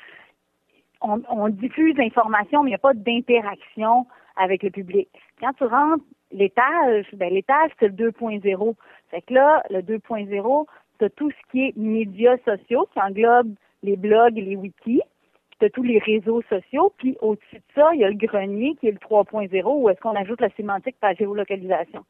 [1.05, 4.07] on diffuse l'information, mais il n'y a pas d'interaction
[4.37, 5.09] avec le public.
[5.39, 8.75] Quand tu rentres l'étage, ben l'étage, c'est le 2.0.
[9.09, 10.65] Fait que là, le 2.0,
[10.99, 13.53] tu as tout ce qui est médias sociaux qui englobe
[13.83, 15.01] les blogs et les wikis.
[15.59, 16.93] Tu as tous les réseaux sociaux.
[16.97, 19.99] Puis au-dessus de ça, il y a le grenier qui est le 3.0 où est-ce
[19.99, 22.03] qu'on ajoute la sémantique par géolocalisation.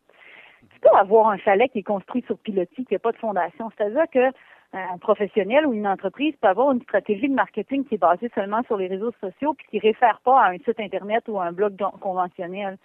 [0.84, 3.72] Tu peux avoir un chalet qui est construit sur pilotis, qui n'a pas de fondation.
[3.78, 4.36] C'est-à-dire que
[4.74, 8.64] un professionnel ou une entreprise peut avoir une stratégie de marketing qui est basée seulement
[8.64, 11.52] sur les réseaux sociaux puis qui réfère pas à un site internet ou à un
[11.52, 12.78] blog conventionnel.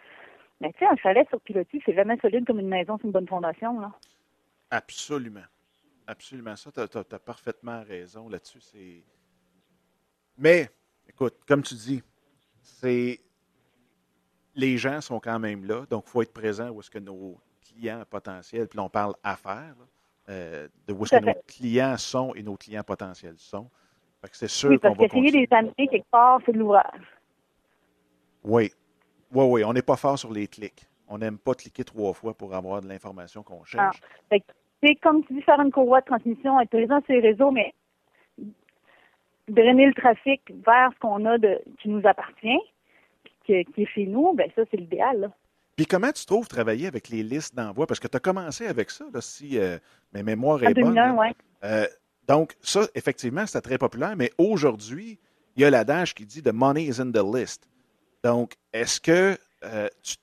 [0.61, 3.13] Mais tu sais, un chalet sur pilotis, c'est jamais solide comme une maison sur une
[3.13, 3.81] bonne fondation.
[3.81, 3.91] Là.
[4.71, 5.47] Absolument.
[6.07, 6.57] Absolument.
[6.57, 8.61] Ça, tu as, parfaitement raison là-dessus.
[8.61, 9.03] C'est...
[10.37, 10.69] Mais,
[11.09, 12.03] écoute, comme tu dis,
[12.61, 13.21] c'est
[14.55, 17.41] les gens sont quand même là, donc il faut être présent où est-ce que nos
[17.79, 19.75] clients potentiels, puis on parle affaires,
[20.29, 23.69] euh, de où est-ce que nos clients sont et nos clients potentiels sont.
[24.33, 27.03] c'est sûr oui, parce qu'essayer des amener quelque part, c'est de l'ouvrage.
[28.45, 28.71] Oui.
[29.33, 29.65] Oui, oui.
[29.65, 30.87] On n'est pas fort sur les clics.
[31.09, 33.91] On n'aime pas cliquer trois fois pour avoir de l'information qu'on ah.
[33.93, 34.01] cherche.
[34.83, 37.75] c'est comme tu dis, faire une courroie de transmission, être présent sur les réseaux, mais
[39.49, 42.61] drainer le trafic vers ce qu'on a de qui nous appartient,
[43.45, 45.31] qui, est chez nous, ben ça, c'est l'idéal.
[45.79, 47.87] Puis comment tu trouves travailler avec les listes d'envoi?
[47.87, 49.79] Parce que tu as commencé avec ça, là, si euh,
[50.13, 50.59] mes mémoires.
[51.63, 51.87] Euh,
[52.27, 55.21] donc, ça, effectivement, c'était très populaire, mais aujourd'hui,
[55.55, 57.69] il y a l'adage qui dit The money is in the list.
[58.25, 60.17] Donc, est-ce que euh, tu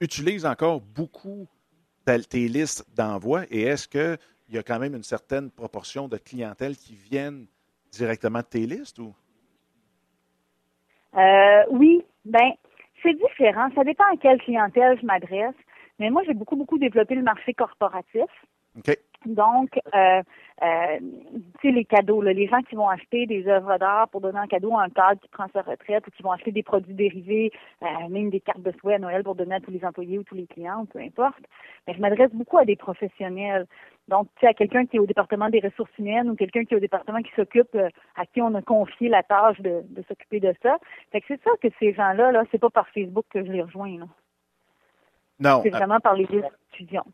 [0.00, 1.46] utilises encore beaucoup
[2.06, 6.74] tes listes d'envoi et est-ce qu'il y a quand même une certaine proportion de clientèle
[6.74, 7.46] qui viennent
[7.90, 9.14] directement de tes listes ou?
[11.70, 12.52] oui, ben
[13.02, 13.68] c'est différent.
[13.74, 15.54] Ça dépend à quelle clientèle je m'adresse.
[15.98, 18.30] Mais moi, j'ai beaucoup, beaucoup développé le marché corporatif.
[19.26, 20.22] Donc, euh,
[20.62, 20.98] euh,
[21.60, 24.46] tu sais, les cadeaux, les gens qui vont acheter des œuvres d'art pour donner un
[24.46, 27.52] cadeau à un cadre qui prend sa retraite ou qui vont acheter des produits dérivés,
[27.82, 30.24] euh, même des cartes de souhait à Noël pour donner à tous les employés ou
[30.24, 31.42] tous les clients, peu importe.
[31.86, 33.66] Mais je m'adresse beaucoup à des professionnels.
[34.08, 36.74] Donc, tu sais, à quelqu'un qui est au département des ressources humaines ou quelqu'un qui
[36.74, 40.02] est au département qui s'occupe, euh, à qui on a confié la tâche de, de
[40.02, 40.78] s'occuper de ça.
[41.12, 43.62] Fait que c'est ça que ces gens-là, là, c'est pas par Facebook que je les
[43.62, 44.06] rejoins, là.
[45.38, 45.60] Non.
[45.62, 46.28] C'est vraiment par les
[46.72, 47.06] étudiants.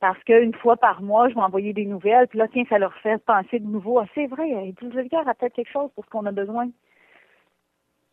[0.00, 2.94] Parce qu'une fois par mois, je vais envoyer des nouvelles, puis là, tiens, ça leur
[2.98, 3.98] fait penser de nouveau.
[3.98, 6.70] Ah, c'est vrai, le gars a peut-être quelque chose pour ce qu'on a besoin.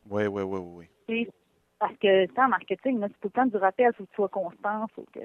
[0.09, 1.29] Oui, oui, oui, oui.
[1.79, 4.29] parce que, en marketing, c'est tout le temps du rappel, il faut que tu sois
[4.29, 5.19] constant, faut que.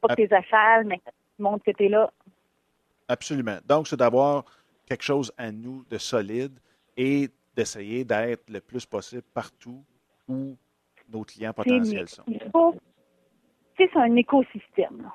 [0.00, 1.00] Pas que tes achats, mais
[1.40, 2.10] montre que tu es là.
[3.08, 3.58] Absolument.
[3.66, 4.44] Donc, c'est d'avoir
[4.86, 6.58] quelque chose à nous de solide
[6.96, 9.84] et d'essayer d'être le plus possible partout
[10.28, 10.56] où
[11.08, 12.24] nos clients potentiels sont.
[13.76, 15.10] C'est un écosystème.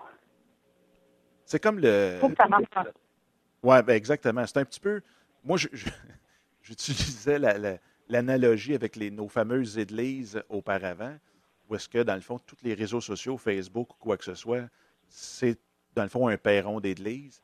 [1.45, 2.17] C'est comme le.
[2.19, 2.65] Faut que ça marche.
[3.63, 4.45] Oui, ben exactement.
[4.45, 5.01] C'est un petit peu.
[5.43, 5.57] Moi,
[6.61, 7.39] j'utilisais
[8.09, 11.15] l'analogie avec les, nos fameuses églises auparavant,
[11.69, 14.34] où est-ce que, dans le fond, tous les réseaux sociaux, Facebook ou quoi que ce
[14.34, 14.67] soit,
[15.07, 15.59] c'est,
[15.95, 17.41] dans le fond, un perron d'église,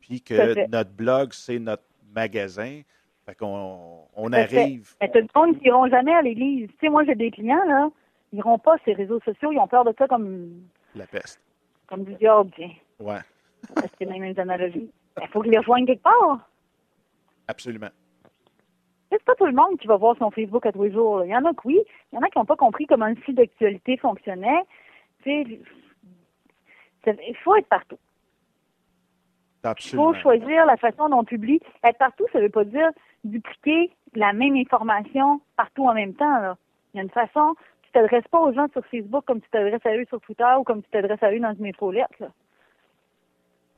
[0.00, 1.84] puis que notre blog, c'est notre
[2.14, 2.82] magasin.
[3.26, 4.94] Fait qu'on on arrive.
[5.00, 6.68] Mais t'as du monde qui n'iront jamais à l'église.
[6.68, 7.90] Tu sais, moi, j'ai des clients, là,
[8.32, 10.62] ils n'iront pas ces réseaux sociaux, ils ont peur de ça comme.
[10.94, 11.40] La peste.
[11.86, 12.72] Comme du diable, tiens.
[12.98, 13.20] Ouais.
[13.98, 14.90] C'est même une analogie.
[15.20, 16.48] Il faut qu'il les rejoigne quelque part.
[17.46, 17.90] Absolument.
[19.10, 21.24] C'est pas tout le monde qui va voir son Facebook à tous les jours.
[21.24, 21.80] Il y en a que oui.
[22.12, 24.62] Il y en a qui n'ont pas compris comment un fil d'actualité fonctionnait.
[25.24, 25.60] Tu sais,
[27.06, 27.98] il faut être partout.
[29.64, 31.60] Il faut choisir la façon dont on publie.
[31.84, 32.90] Être partout, ça ne veut pas dire
[33.24, 36.40] dupliquer la même information partout en même temps.
[36.40, 36.56] Là.
[36.92, 39.84] Il y a une façon, tu t'adresses pas aux gens sur Facebook comme tu t'adresses
[39.84, 42.18] à eux sur Twitter ou comme tu t'adresses à eux dans une infolette.
[42.18, 42.28] Là.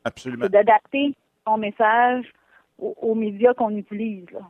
[0.04, 0.44] Absolument.
[0.44, 1.14] C'est d'adapter
[1.44, 2.32] ton message
[2.78, 4.30] aux, médias qu'on utilise.
[4.30, 4.40] Là.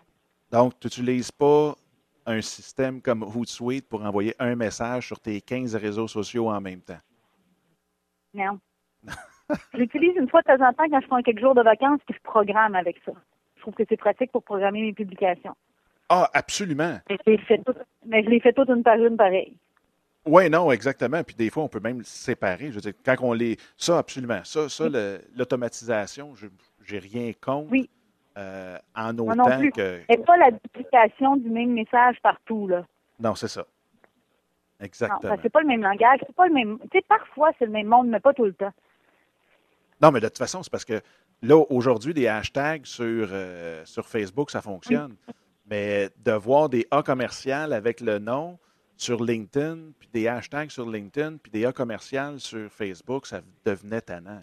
[0.50, 1.74] Donc, tu n'utilises pas
[2.26, 6.80] un système comme Hootsuite pour envoyer un message sur tes 15 réseaux sociaux en même
[6.80, 7.00] temps?
[8.34, 8.58] Non.
[9.74, 12.16] J'utilise une fois de temps en temps quand je prends quelques jours de vacances puis
[12.16, 13.12] je programme avec ça.
[13.56, 15.54] Je trouve que c'est pratique pour programmer mes publications.
[16.08, 16.98] Ah, absolument.
[17.08, 17.16] Mais
[18.22, 19.56] je les fais toutes une par une pareil.
[20.24, 21.22] Oui, non, exactement.
[21.24, 22.68] Puis des fois, on peut même séparer.
[22.70, 23.56] Je veux dire, quand on les.
[23.76, 24.40] Ça, absolument.
[24.44, 24.84] Ça, ça
[25.34, 26.46] l'automatisation, je
[26.92, 27.70] n'ai rien contre.
[27.70, 27.90] Oui.
[28.38, 30.00] Euh, en autant que.
[30.08, 32.84] Et pas la duplication du même message partout, là.
[33.20, 33.66] Non, c'est ça.
[34.82, 35.30] Exactement.
[35.30, 36.78] Non, c'est pas le même langage, c'est pas le même.
[36.90, 38.72] Tu sais, parfois c'est le même monde, mais pas tout le temps.
[40.02, 41.00] Non, mais de toute façon, c'est parce que
[41.42, 45.14] là, aujourd'hui, des hashtags sur, euh, sur Facebook, ça fonctionne.
[45.70, 48.58] Mais de voir des A commerciales avec le nom
[48.96, 54.00] sur LinkedIn, puis des hashtags sur LinkedIn, puis des A commerciales sur Facebook, ça devenait
[54.00, 54.42] tannant.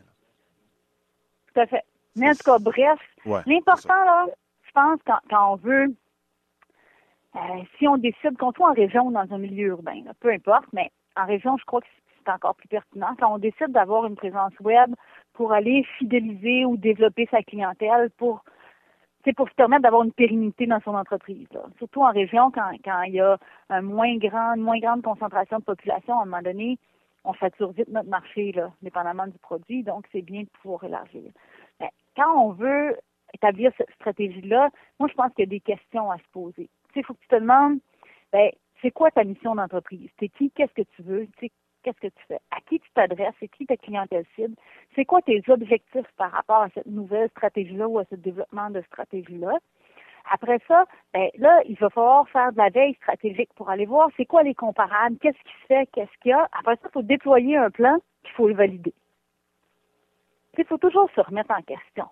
[1.54, 1.84] Tout à fait.
[2.16, 3.00] Mais en tout cas, bref,
[3.46, 4.28] l'important, là,
[4.64, 5.94] je pense, quand, quand on veut,
[7.36, 7.40] euh,
[7.78, 10.92] si on décide qu'on soit en région ou dans un milieu urbain, peu importe, mais
[11.16, 11.88] en région, je crois que
[12.26, 13.16] c'est encore plus pertinent.
[13.20, 14.94] Quand on décide d'avoir une présence web
[15.34, 18.44] pour aller fidéliser ou développer sa clientèle pour
[19.26, 21.48] c'est pour se permettre d'avoir une pérennité dans son entreprise.
[21.78, 23.38] Surtout en région, quand, quand il y a
[23.82, 26.78] moins une moins grande concentration de population, à un moment donné,
[27.26, 31.32] on sature vite notre marché, là, dépendamment du produit, donc c'est bien de pouvoir élargir.
[32.16, 32.98] Quand on veut
[33.34, 34.70] établir cette stratégie-là,
[35.00, 36.70] moi je pense qu'il y a des questions à se poser.
[36.96, 37.80] Il faut que tu te demandes,
[38.32, 40.10] ben, c'est quoi ta mission d'entreprise?
[40.18, 40.52] T'es qui?
[40.52, 41.28] Qu'est-ce que tu veux?
[41.40, 42.40] Qu'est-ce que tu fais?
[42.52, 43.34] À qui tu t'adresses?
[43.40, 44.56] C'est qui ta clientèle cible?
[44.96, 48.82] C'est quoi tes objectifs par rapport à cette nouvelle stratégie-là ou à ce développement de
[48.82, 49.58] stratégie-là?
[50.32, 54.10] Après ça, ben là, il va falloir faire de la veille stratégique pour aller voir
[54.18, 56.48] c'est quoi les comparables, qu'est-ce qui se fait, qu'est-ce qu'il y a.
[56.52, 58.94] Après ça, il faut déployer un plan, il faut le valider.
[60.58, 62.06] Il faut toujours se remettre en question.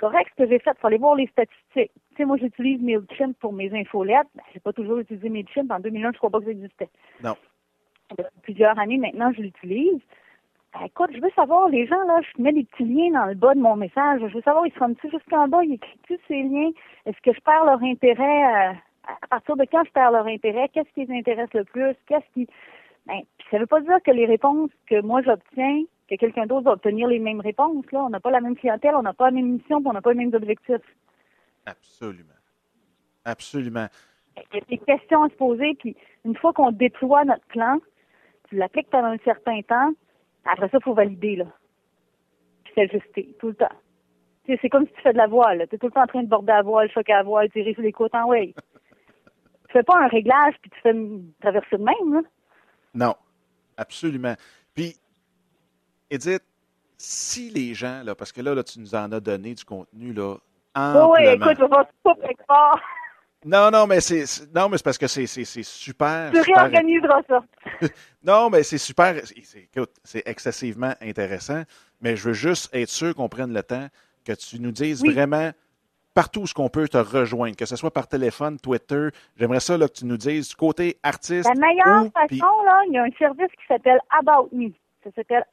[0.00, 1.92] Correct ce que j'ai fait, il aller voir les statistiques.
[2.10, 4.28] Tu sais, moi, j'utilise MailChimp pour mes infolettes.
[4.34, 5.70] Ben, j'ai pas toujours utilisé MailChimp.
[5.70, 6.88] En 2001, je crois pas que ça existait.
[7.22, 7.36] Non
[8.16, 10.00] depuis plusieurs années maintenant, je l'utilise.
[10.72, 13.34] Ben, écoute, je veux savoir, les gens, là, je mets des petits liens dans le
[13.34, 14.20] bas de mon message.
[14.20, 15.64] Je veux savoir, ils se rendent-ils jusqu'en bas?
[15.64, 16.70] Ils écrivent ces liens?
[17.06, 18.70] Est-ce que je perds leur intérêt?
[18.70, 18.72] Euh,
[19.22, 20.68] à partir de quand je perds leur intérêt?
[20.68, 21.94] Qu'est-ce qui les intéresse le plus?
[22.06, 22.46] Qu'est-ce qui.
[23.06, 23.20] Ben,
[23.50, 26.72] ça ne veut pas dire que les réponses que moi j'obtiens, que quelqu'un d'autre va
[26.72, 27.84] obtenir les mêmes réponses.
[27.92, 28.04] Là.
[28.04, 30.12] On n'a pas la même clientèle, on n'a pas la même mission, on n'a pas
[30.12, 30.96] les mêmes objectifs.
[31.66, 32.34] Absolument.
[33.24, 33.86] Absolument.
[34.52, 37.78] Il y a des questions à se poser, puis une fois qu'on déploie notre plan,
[38.48, 39.92] tu l'appliques pendant un certain temps,
[40.44, 41.46] après ça, il faut valider, là.
[42.64, 43.68] Puis s'ajuster, tout le temps.
[44.46, 45.66] c'est comme si tu fais de la voile.
[45.68, 47.74] Tu es tout le temps en train de border la voile, choquer la voile, tirer
[47.74, 48.54] sur les côtes en way.
[49.68, 52.20] tu fais pas un réglage puis tu fais une traversée de même, là.
[52.94, 53.14] Non,
[53.76, 54.34] absolument.
[56.10, 56.42] Edith,
[56.96, 60.12] si les gens, là, parce que là, là, tu nous en as donné du contenu,
[60.12, 60.36] là,
[60.74, 61.12] amplement.
[61.12, 62.80] Oui, écoute, je vais pas quelque part.
[63.44, 66.30] Non, non, mais c'est non, mais c'est parce que c'est super.
[66.30, 67.42] Tu réorganiseras ça.
[68.22, 69.14] non, mais c'est super.
[69.16, 71.62] Écoute, c'est excessivement intéressant.
[72.02, 73.88] Mais je veux juste être sûr qu'on prenne le temps
[74.26, 75.52] que tu nous dises vraiment
[76.12, 79.08] partout ce qu'on peut te rejoindre, que ce soit par téléphone, Twitter.
[79.36, 81.48] J'aimerais ça là, que tu nous dises du côté artiste.
[81.48, 84.70] La meilleure façon, là, il y a un service qui s'appelle About Me.
[85.02, 85.44] Ça s'appelle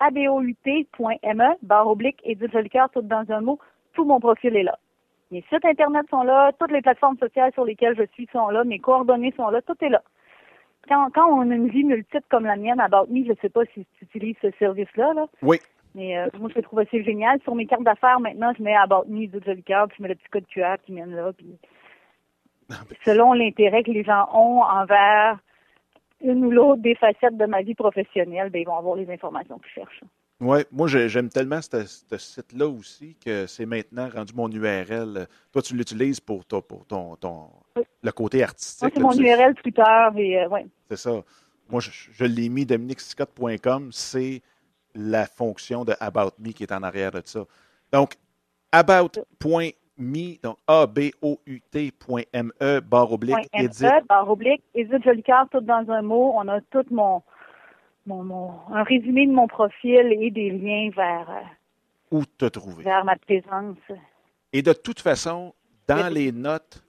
[0.00, 3.58] about.me, barre oblique, et du joli cœur, tout dans un mot.
[3.92, 4.78] Tout mon profil est là.
[5.30, 8.64] Mes sites Internet sont là, toutes les plateformes sociales sur lesquelles je suis sont là,
[8.64, 10.02] mes coordonnées sont là, tout est là.
[10.88, 13.36] Quand, quand on a une vie multiple comme la mienne à About Me, je ne
[13.40, 15.12] sais pas si tu utilises ce service-là.
[15.14, 15.26] Là.
[15.42, 15.58] Oui.
[15.94, 17.40] Mais euh, moi, je le trouve assez génial.
[17.42, 20.14] Sur mes cartes d'affaires, maintenant, je mets About Me du Jolly puis je mets le
[20.14, 21.32] petit code QR qui mène là.
[21.32, 21.58] Puis...
[23.04, 25.38] Selon l'intérêt que les gens ont envers
[26.22, 29.58] une ou l'autre des facettes de ma vie professionnelle, ben, ils vont avoir les informations
[29.58, 30.02] qu'ils cherchent.
[30.40, 31.84] Oui, moi j'aime tellement ce,
[32.16, 35.26] site-là aussi que c'est maintenant rendu mon URL.
[35.52, 37.50] Toi, tu l'utilises pour, ton, pour ton, ton
[38.02, 38.98] le côté artistique.
[38.98, 40.66] Moi, c'est mon URL Twitter et euh, ouais.
[40.88, 41.22] C'est ça.
[41.68, 44.40] Moi, je, l'ai mis dominicscott.com, c'est
[44.94, 47.44] la fonction de About Me qui est en arrière de ça.
[47.92, 48.14] Donc,
[48.72, 49.72] about.me,
[50.42, 53.84] donc A-B-O-U-T.me, barre oblique, edit.
[54.08, 56.32] barre oblique, edit Jolicoeur, tout dans un mot.
[56.36, 57.22] On a tout mon
[58.08, 61.42] un résumé de mon profil et des liens vers, euh,
[62.10, 62.84] Où te trouver.
[62.84, 63.76] vers ma présence.
[64.52, 65.54] Et de toute façon,
[65.86, 66.82] dans les notes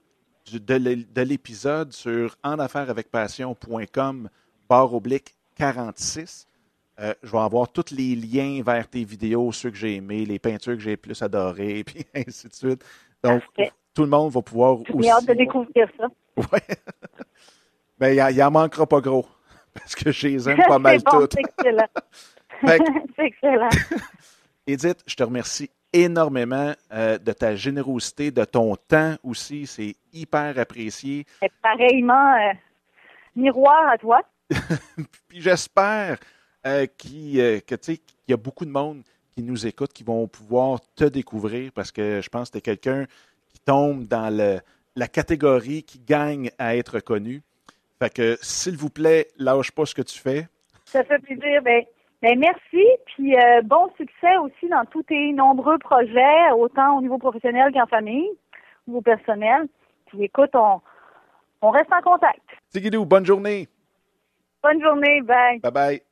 [0.52, 4.28] de l'épisode sur enaffairesavecpassion.com
[4.68, 6.48] barre oblique 46,
[7.00, 10.38] Euh, je vais avoir tous les liens vers tes vidéos, ceux que j'ai aimés, les
[10.38, 12.84] peintures que j'ai plus adorées, puis ainsi de suite.
[13.22, 13.72] Donc, Parfait.
[13.94, 15.10] tout le monde va pouvoir J'ai aussi.
[15.10, 16.06] hâte de découvrir ça.
[16.36, 16.76] Ouais.
[17.98, 19.26] Mais il en manquera pas gros.
[19.74, 21.32] Parce que je les aime pas mal c'est bon, toutes.
[21.32, 21.88] c'est excellent.
[23.16, 23.68] C'est excellent.
[24.66, 29.66] Edith, je te remercie énormément euh, de ta générosité, de ton temps aussi.
[29.66, 31.26] C'est hyper apprécié.
[31.42, 32.52] Et pareillement, euh,
[33.34, 34.20] miroir à toi.
[35.28, 36.18] Puis j'espère
[36.66, 39.02] euh, qu'il euh, que, tu sais, qu'il y a beaucoup de monde
[39.34, 42.60] qui nous écoute, qui vont pouvoir te découvrir parce que je pense que tu es
[42.62, 43.06] quelqu'un
[43.52, 44.60] qui tombe dans le-
[44.94, 47.40] la catégorie qui gagne à être connu.
[47.98, 50.48] Fait que, s'il vous plaît, lâche pas ce que tu fais.
[50.84, 51.62] Ça fait plaisir.
[51.62, 51.82] Ben,
[52.20, 52.84] ben merci.
[53.06, 57.86] Puis euh, bon succès aussi dans tous tes nombreux projets, autant au niveau professionnel qu'en
[57.86, 58.28] famille,
[58.86, 59.66] au niveau personnel.
[60.06, 60.80] Puis écoute, on,
[61.62, 62.42] on reste en contact.
[62.70, 63.68] Tigidou, bonne journée.
[64.62, 65.22] Bonne journée.
[65.22, 65.60] Bye.
[65.60, 66.02] Bye bye.